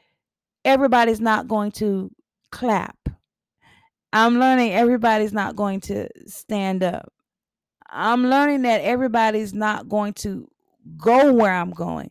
everybody's 0.64 1.20
not 1.20 1.46
going 1.46 1.72
to 1.72 2.10
clap 2.50 2.96
I'm 4.12 4.38
learning 4.38 4.72
everybody's 4.72 5.32
not 5.32 5.56
going 5.56 5.80
to 5.82 6.08
stand 6.26 6.82
up. 6.82 7.12
I'm 7.90 8.24
learning 8.24 8.62
that 8.62 8.80
everybody's 8.82 9.54
not 9.54 9.88
going 9.88 10.14
to 10.14 10.48
go 10.96 11.32
where 11.32 11.52
I'm 11.52 11.70
going. 11.70 12.10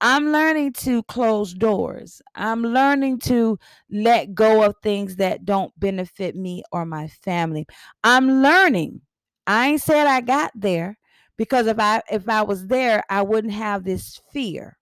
I'm 0.00 0.32
learning 0.32 0.72
to 0.74 1.04
close 1.04 1.54
doors. 1.54 2.20
I'm 2.34 2.62
learning 2.62 3.20
to 3.20 3.58
let 3.88 4.34
go 4.34 4.64
of 4.64 4.74
things 4.82 5.16
that 5.16 5.44
don't 5.44 5.72
benefit 5.78 6.34
me 6.34 6.64
or 6.72 6.84
my 6.84 7.06
family. 7.06 7.66
I'm 8.02 8.42
learning. 8.42 9.00
I 9.46 9.68
ain't 9.68 9.82
said 9.82 10.08
I 10.08 10.20
got 10.20 10.50
there 10.56 10.98
because 11.36 11.68
if 11.68 11.78
I 11.78 12.02
if 12.10 12.28
I 12.28 12.42
was 12.42 12.66
there, 12.66 13.04
I 13.10 13.22
wouldn't 13.22 13.52
have 13.52 13.84
this 13.84 14.20
fear. 14.32 14.76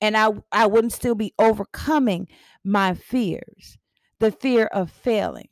And 0.00 0.16
I 0.16 0.30
I 0.52 0.66
wouldn't 0.66 0.94
still 0.94 1.14
be 1.14 1.34
overcoming 1.38 2.26
my 2.64 2.94
fears. 2.94 3.76
The 4.20 4.32
fear 4.32 4.66
of 4.66 4.90
failing 4.90 5.48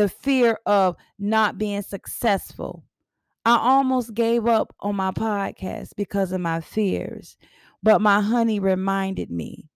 the 0.00 0.08
fear 0.08 0.58
of 0.64 0.96
not 1.18 1.58
being 1.58 1.82
successful. 1.82 2.82
I 3.44 3.58
almost 3.58 4.14
gave 4.14 4.46
up 4.46 4.74
on 4.80 4.96
my 4.96 5.10
podcast 5.10 5.90
because 5.94 6.32
of 6.32 6.40
my 6.40 6.62
fears, 6.62 7.36
but 7.82 8.00
my 8.00 8.22
honey 8.22 8.60
reminded 8.60 9.30
me. 9.30 9.68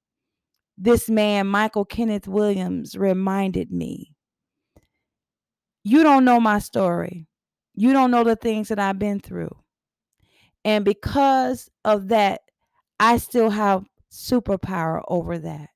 This 0.78 1.10
man, 1.10 1.46
Michael 1.46 1.84
Kenneth 1.84 2.26
Williams, 2.26 2.96
reminded 2.96 3.70
me. 3.70 4.14
You 5.82 6.02
don't 6.02 6.24
know 6.24 6.40
my 6.40 6.58
story. 6.58 7.26
You 7.74 7.92
don't 7.92 8.10
know 8.10 8.24
the 8.24 8.34
things 8.34 8.68
that 8.68 8.78
I've 8.78 8.98
been 8.98 9.20
through. 9.20 9.54
And 10.64 10.86
because 10.86 11.68
of 11.84 12.08
that, 12.08 12.40
I 12.98 13.18
still 13.18 13.50
have 13.50 13.84
superpower 14.10 15.02
over 15.06 15.38
that 15.40 15.68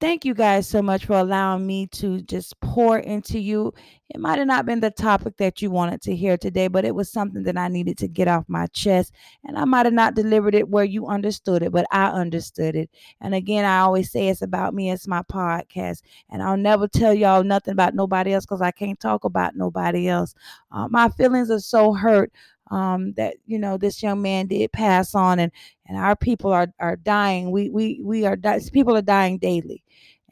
thank 0.00 0.24
you 0.24 0.34
guys 0.34 0.68
so 0.68 0.82
much 0.82 1.06
for 1.06 1.14
allowing 1.18 1.66
me 1.66 1.86
to 1.88 2.20
just 2.22 2.58
pour 2.60 2.98
into 2.98 3.38
you. 3.38 3.72
It 4.10 4.20
might 4.20 4.38
have 4.38 4.46
not 4.46 4.66
been 4.66 4.80
the 4.80 4.90
topic 4.90 5.36
that 5.38 5.62
you 5.62 5.70
wanted 5.70 6.02
to 6.02 6.14
hear 6.14 6.36
today, 6.36 6.68
but 6.68 6.84
it 6.84 6.94
was 6.94 7.10
something 7.10 7.42
that 7.44 7.56
I 7.56 7.68
needed 7.68 7.96
to 7.98 8.08
get 8.08 8.28
off 8.28 8.44
my 8.48 8.66
chest. 8.68 9.14
And 9.44 9.56
I 9.56 9.64
might 9.64 9.86
have 9.86 9.94
not 9.94 10.14
delivered 10.14 10.54
it 10.54 10.68
where 10.68 10.84
you 10.84 11.06
understood 11.06 11.62
it, 11.62 11.72
but 11.72 11.86
I 11.90 12.06
understood 12.06 12.76
it. 12.76 12.90
And 13.20 13.34
again, 13.34 13.64
I 13.64 13.78
always 13.78 14.10
say 14.10 14.28
it's 14.28 14.42
about 14.42 14.74
me, 14.74 14.90
it's 14.90 15.08
my 15.08 15.22
podcast. 15.22 16.02
And 16.30 16.42
I'll 16.42 16.56
never 16.56 16.86
tell 16.86 17.14
y'all 17.14 17.42
nothing 17.42 17.72
about 17.72 17.94
nobody 17.94 18.34
else 18.34 18.44
because 18.44 18.62
I 18.62 18.72
can't 18.72 19.00
talk 19.00 19.24
about 19.24 19.56
nobody 19.56 20.08
else. 20.08 20.34
Uh, 20.70 20.88
my 20.88 21.08
feelings 21.08 21.50
are 21.50 21.60
so 21.60 21.92
hurt 21.92 22.30
um, 22.70 23.12
that 23.14 23.36
you 23.46 23.58
know 23.58 23.76
this 23.76 24.02
young 24.02 24.22
man 24.22 24.46
did 24.46 24.72
pass 24.72 25.14
on, 25.14 25.38
and 25.38 25.52
and 25.86 25.98
our 25.98 26.16
people 26.16 26.52
are 26.52 26.68
are 26.80 26.96
dying. 26.96 27.50
We 27.50 27.68
we 27.70 28.00
we 28.02 28.24
are 28.24 28.36
di- 28.36 28.60
people 28.72 28.96
are 28.96 29.02
dying 29.02 29.38
daily, 29.38 29.83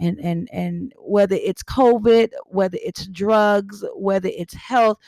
and 0.02 0.20
and 0.20 0.48
and 0.52 0.92
whether 0.98 1.36
it's 1.36 1.62
COVID, 1.62 2.30
whether 2.46 2.78
it's 2.82 3.06
drugs, 3.06 3.84
whether 3.94 4.28
it's 4.32 4.54
health, 4.54 4.98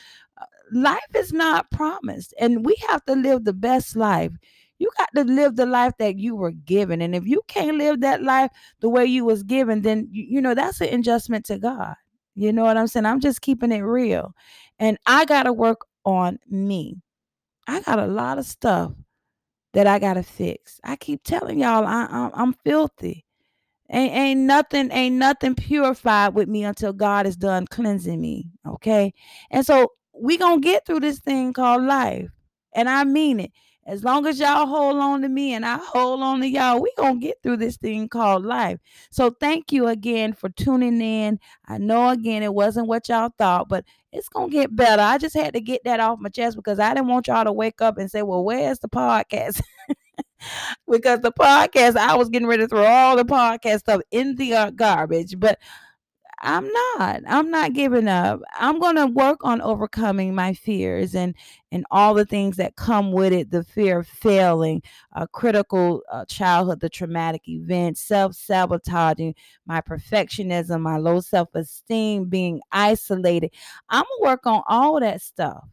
uh, 0.41 0.47
life 0.73 1.15
is 1.15 1.33
not 1.33 1.71
promised, 1.71 2.35
and 2.39 2.65
we 2.65 2.77
have 2.89 3.05
to 3.07 3.15
live 3.15 3.45
the 3.45 3.53
best 3.53 3.97
life. 3.97 4.33
You 4.79 4.91
got 4.99 5.09
to 5.15 5.25
live 5.25 5.57
the 5.57 5.67
life 5.67 5.93
that 5.99 6.19
you 6.19 6.37
were 6.37 6.53
given, 6.53 7.03
and 7.03 7.15
if 7.15 7.27
you 7.27 7.43
can't 7.49 7.77
live 7.77 8.01
that 8.01 8.23
life 8.23 8.51
the 8.81 8.89
way 8.89 9.05
you 9.05 9.25
was 9.25 9.43
given, 9.43 9.83
then 9.83 10.09
you, 10.11 10.25
you 10.29 10.41
know 10.41 10.55
that's 10.55 10.81
an 10.81 10.95
adjustment 10.95 11.45
to 11.47 11.59
God. 11.59 11.95
You 12.37 12.53
know 12.53 12.65
what 12.65 12.77
I'm 12.77 12.87
saying? 12.87 13.07
I'm 13.07 13.21
just 13.21 13.43
keeping 13.43 13.73
it 13.73 13.81
real, 13.81 14.35
and 14.79 14.99
I 15.07 15.25
got 15.25 15.45
to 15.45 15.53
work 15.53 15.81
on 16.05 16.39
me. 16.49 16.97
I 17.67 17.81
got 17.81 17.99
a 17.99 18.07
lot 18.07 18.39
of 18.39 18.47
stuff 18.47 18.93
that 19.75 19.87
I 19.87 19.99
gotta 19.99 20.23
fix. 20.23 20.81
I 20.85 20.97
keep 20.97 21.23
telling 21.25 21.59
y'all 21.59 21.85
I, 21.87 22.07
I 22.11 22.31
I'm 22.35 22.55
filthy. 22.65 23.25
Ain't, 23.91 24.15
ain't 24.15 24.41
nothing 24.41 24.91
ain't 24.93 25.17
nothing 25.17 25.55
purified 25.55 26.35
with 26.35 26.49
me 26.49 26.65
until 26.65 26.93
God 26.93 27.27
is 27.27 27.37
done 27.37 27.67
cleansing 27.67 28.21
me. 28.21 28.51
Okay, 28.67 29.13
and 29.51 29.65
so 29.65 29.93
we 30.19 30.39
gonna 30.39 30.61
get 30.61 30.87
through 30.87 31.01
this 31.01 31.19
thing 31.19 31.53
called 31.53 31.83
life, 31.83 32.31
and 32.75 32.89
I 32.89 33.05
mean 33.05 33.41
it. 33.41 33.53
As 33.87 34.03
long 34.03 34.27
as 34.27 34.41
y'all 34.41 34.67
hold 34.67 34.97
on 34.97 35.21
to 35.23 35.29
me 35.29 35.53
and 35.53 35.65
I 35.65 35.77
hold 35.77 36.23
on 36.23 36.41
to 36.41 36.49
y'all, 36.49 36.81
we 36.81 36.91
going 36.97 37.21
to 37.21 37.27
get 37.27 37.37
through 37.43 37.59
this 37.59 37.77
thing 37.77 38.09
called 38.09 38.47
life. 38.47 38.79
So 39.11 39.31
thank 39.41 39.73
you 39.73 39.89
again 39.89 40.33
for 40.33 40.49
tuning 40.49 41.03
in. 41.03 41.39
I 41.67 41.77
know 41.77 42.09
again 42.09 42.43
it 42.43 42.55
wasn't 42.55 42.89
what 42.89 43.11
y'all 43.11 43.31
thought, 43.37 43.69
but 43.69 43.85
it's 44.11 44.29
going 44.31 44.49
to 44.51 44.57
get 44.57 44.75
better. 44.75 45.03
I 45.03 45.19
just 45.19 45.35
had 45.37 45.53
to 45.53 45.61
get 45.61 45.85
that 45.85 46.01
off 46.01 46.19
my 46.19 46.31
chest 46.31 46.57
because 46.57 46.79
I 46.79 46.95
didn't 46.95 47.09
want 47.09 47.27
y'all 47.27 47.45
to 47.45 47.53
wake 47.53 47.83
up 47.83 47.99
and 47.99 48.11
say, 48.11 48.23
well, 48.23 48.43
where's 48.43 48.79
the 48.79 48.89
podcast? 48.89 49.61
because 50.91 51.21
the 51.21 51.33
podcast, 51.33 51.97
I 51.97 52.17
was 52.17 52.29
getting 52.29 52.49
ready 52.49 52.63
to 52.63 52.69
throw 52.69 52.85
all 52.85 53.17
the 53.17 53.25
podcast 53.25 53.81
stuff 53.81 54.03
in 54.11 54.35
the 54.37 54.55
uh, 54.55 54.71
garbage. 54.71 55.39
But 55.39 55.59
I'm 56.45 56.69
not. 56.99 57.23
I'm 57.27 57.51
not 57.51 57.73
giving 57.73 58.07
up. 58.07 58.43
I'm 58.55 58.79
going 58.79 58.97
to 58.97 59.07
work 59.07 59.45
on 59.45 59.63
overcoming 59.63 60.35
my 60.35 60.53
fears 60.53 61.15
and 61.15 61.35
and 61.73 61.87
all 61.91 62.13
the 62.13 62.27
things 62.27 62.57
that 62.59 62.77
come 62.77 63.13
with 63.13 63.33
it, 63.33 63.51
the 63.51 63.65
fear 63.65 64.01
of 64.01 64.07
failing, 64.07 64.83
a 65.13 65.27
critical 65.27 66.03
uh, 66.13 66.27
childhood, 66.27 66.81
the 66.81 66.91
traumatic 66.91 67.49
events, 67.49 68.03
self-sabotaging, 68.03 69.35
my 69.67 69.81
perfectionism, 69.81 70.83
my 70.83 70.99
low 70.99 71.21
self-esteem, 71.21 72.27
being 72.27 72.61
isolated. 72.73 73.51
I'm 73.89 74.05
going 74.05 74.21
to 74.21 74.25
work 74.25 74.47
on 74.47 74.63
all 74.69 75.01
that 75.01 75.23
stuff. 75.23 75.65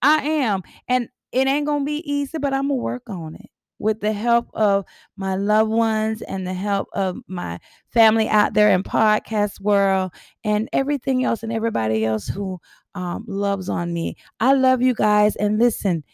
I 0.00 0.24
am. 0.24 0.62
And 0.88 1.08
it 1.32 1.48
ain't 1.48 1.66
going 1.66 1.80
to 1.80 1.86
be 1.86 2.08
easy, 2.10 2.38
but 2.38 2.54
I'm 2.54 2.68
going 2.68 2.78
to 2.78 2.84
work 2.84 3.10
on 3.10 3.34
it 3.34 3.50
with 3.78 4.00
the 4.00 4.12
help 4.12 4.48
of 4.54 4.84
my 5.16 5.36
loved 5.36 5.70
ones 5.70 6.22
and 6.22 6.46
the 6.46 6.54
help 6.54 6.88
of 6.92 7.18
my 7.26 7.58
family 7.90 8.28
out 8.28 8.54
there 8.54 8.70
in 8.70 8.82
podcast 8.82 9.60
world 9.60 10.12
and 10.44 10.68
everything 10.72 11.24
else 11.24 11.42
and 11.42 11.52
everybody 11.52 12.04
else 12.04 12.26
who 12.28 12.60
um, 12.94 13.24
loves 13.26 13.68
on 13.68 13.92
me. 13.92 14.16
I 14.40 14.52
love 14.52 14.82
you 14.82 14.94
guys. 14.94 15.36
And 15.36 15.58
listen, 15.58 16.04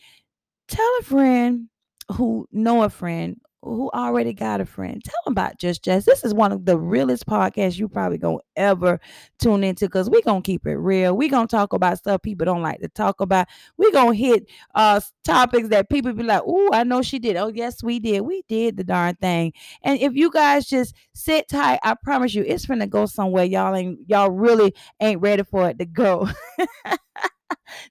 tell 0.68 0.90
a 1.00 1.04
friend 1.04 1.68
who 2.12 2.48
know 2.52 2.82
a 2.82 2.90
friend 2.90 3.40
who 3.62 3.90
already 3.90 4.32
got 4.32 4.60
a 4.60 4.66
friend. 4.66 5.02
Tell 5.04 5.20
them 5.24 5.32
about 5.32 5.58
Just 5.58 5.84
Jess. 5.84 6.04
This 6.04 6.24
is 6.24 6.32
one 6.32 6.50
of 6.52 6.64
the 6.64 6.78
realest 6.78 7.26
podcasts 7.26 7.78
you 7.78 7.88
probably 7.88 8.16
gonna 8.18 8.38
ever 8.56 8.98
tune 9.38 9.62
into 9.64 9.86
because 9.86 10.08
we 10.08 10.22
gonna 10.22 10.40
keep 10.40 10.66
it 10.66 10.76
real. 10.76 11.16
we 11.16 11.28
gonna 11.28 11.46
talk 11.46 11.72
about 11.72 11.98
stuff 11.98 12.22
people 12.22 12.44
don't 12.44 12.62
like 12.62 12.80
to 12.80 12.88
talk 12.88 13.20
about. 13.20 13.48
we 13.76 13.90
gonna 13.92 14.14
hit 14.14 14.46
uh 14.74 15.00
topics 15.24 15.68
that 15.68 15.90
people 15.90 16.12
be 16.12 16.22
like, 16.22 16.42
oh, 16.46 16.70
I 16.72 16.84
know 16.84 17.02
she 17.02 17.18
did. 17.18 17.36
Oh, 17.36 17.48
yes, 17.48 17.82
we 17.82 17.98
did. 17.98 18.22
We 18.22 18.42
did 18.48 18.76
the 18.76 18.84
darn 18.84 19.16
thing. 19.16 19.52
And 19.82 20.00
if 20.00 20.14
you 20.14 20.30
guys 20.30 20.66
just 20.66 20.94
sit 21.14 21.48
tight, 21.48 21.80
I 21.82 21.94
promise 22.02 22.34
you 22.34 22.44
it's 22.46 22.66
gonna 22.66 22.86
go 22.86 23.06
somewhere. 23.06 23.44
Y'all 23.44 23.74
ain't 23.74 23.98
y'all 24.08 24.30
really 24.30 24.74
ain't 25.00 25.20
ready 25.20 25.42
for 25.42 25.68
it 25.68 25.78
to 25.78 25.84
go. 25.84 26.28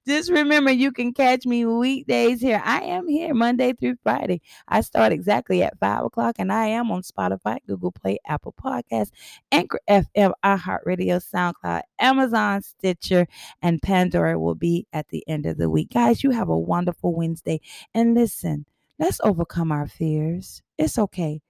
Just 0.07 0.31
remember, 0.31 0.71
you 0.71 0.91
can 0.91 1.13
catch 1.13 1.45
me 1.45 1.65
weekdays 1.65 2.41
here. 2.41 2.61
I 2.63 2.81
am 2.81 3.07
here 3.07 3.33
Monday 3.33 3.73
through 3.73 3.97
Friday. 4.03 4.41
I 4.67 4.81
start 4.81 5.11
exactly 5.11 5.63
at 5.63 5.79
5 5.79 6.05
o'clock, 6.05 6.35
and 6.39 6.51
I 6.51 6.67
am 6.67 6.91
on 6.91 7.01
Spotify, 7.01 7.57
Google 7.67 7.91
Play, 7.91 8.19
Apple 8.25 8.53
Podcasts, 8.61 9.11
Anchor 9.51 9.79
FM, 9.89 10.33
iHeartRadio, 10.43 11.21
SoundCloud, 11.23 11.81
Amazon, 11.99 12.61
Stitcher, 12.61 13.27
and 13.61 13.81
Pandora 13.81 14.39
will 14.39 14.55
be 14.55 14.87
at 14.93 15.09
the 15.09 15.23
end 15.27 15.45
of 15.45 15.57
the 15.57 15.69
week. 15.69 15.91
Guys, 15.93 16.23
you 16.23 16.31
have 16.31 16.49
a 16.49 16.57
wonderful 16.57 17.13
Wednesday. 17.13 17.61
And 17.93 18.13
listen, 18.13 18.65
let's 18.97 19.19
overcome 19.23 19.71
our 19.71 19.87
fears. 19.87 20.61
It's 20.77 20.97
okay 20.97 21.41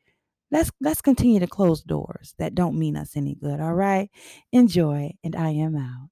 let's 0.52 0.72
let's 0.82 1.02
continue 1.02 1.40
to 1.40 1.48
close 1.48 1.82
doors 1.84 2.34
that 2.38 2.56
don't 2.56 2.78
mean 2.78 2.96
us 2.96 3.16
any 3.16 3.36
good 3.36 3.60
all 3.60 3.74
right 3.74 4.10
enjoy 4.52 5.12
and 5.24 5.36
i 5.36 5.50
am 5.50 5.76
out 5.76 6.10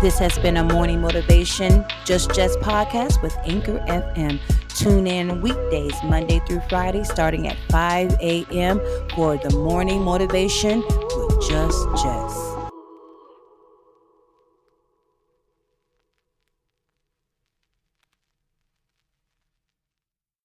this 0.00 0.18
has 0.18 0.38
been 0.38 0.56
a 0.56 0.64
morning 0.64 1.00
motivation, 1.00 1.84
Just 2.04 2.34
Jess 2.34 2.56
podcast 2.58 3.22
with 3.22 3.36
Anchor 3.44 3.78
FM. 3.86 4.40
Tune 4.68 5.06
in 5.06 5.40
weekdays, 5.40 5.94
Monday 6.04 6.40
through 6.46 6.60
Friday, 6.68 7.04
starting 7.04 7.46
at 7.46 7.56
5 7.70 8.12
a.m. 8.20 8.80
for 9.14 9.36
the 9.36 9.50
morning 9.50 10.02
motivation 10.02 10.80
with 10.80 11.48
Just 11.48 11.86
Jess. 12.02 12.53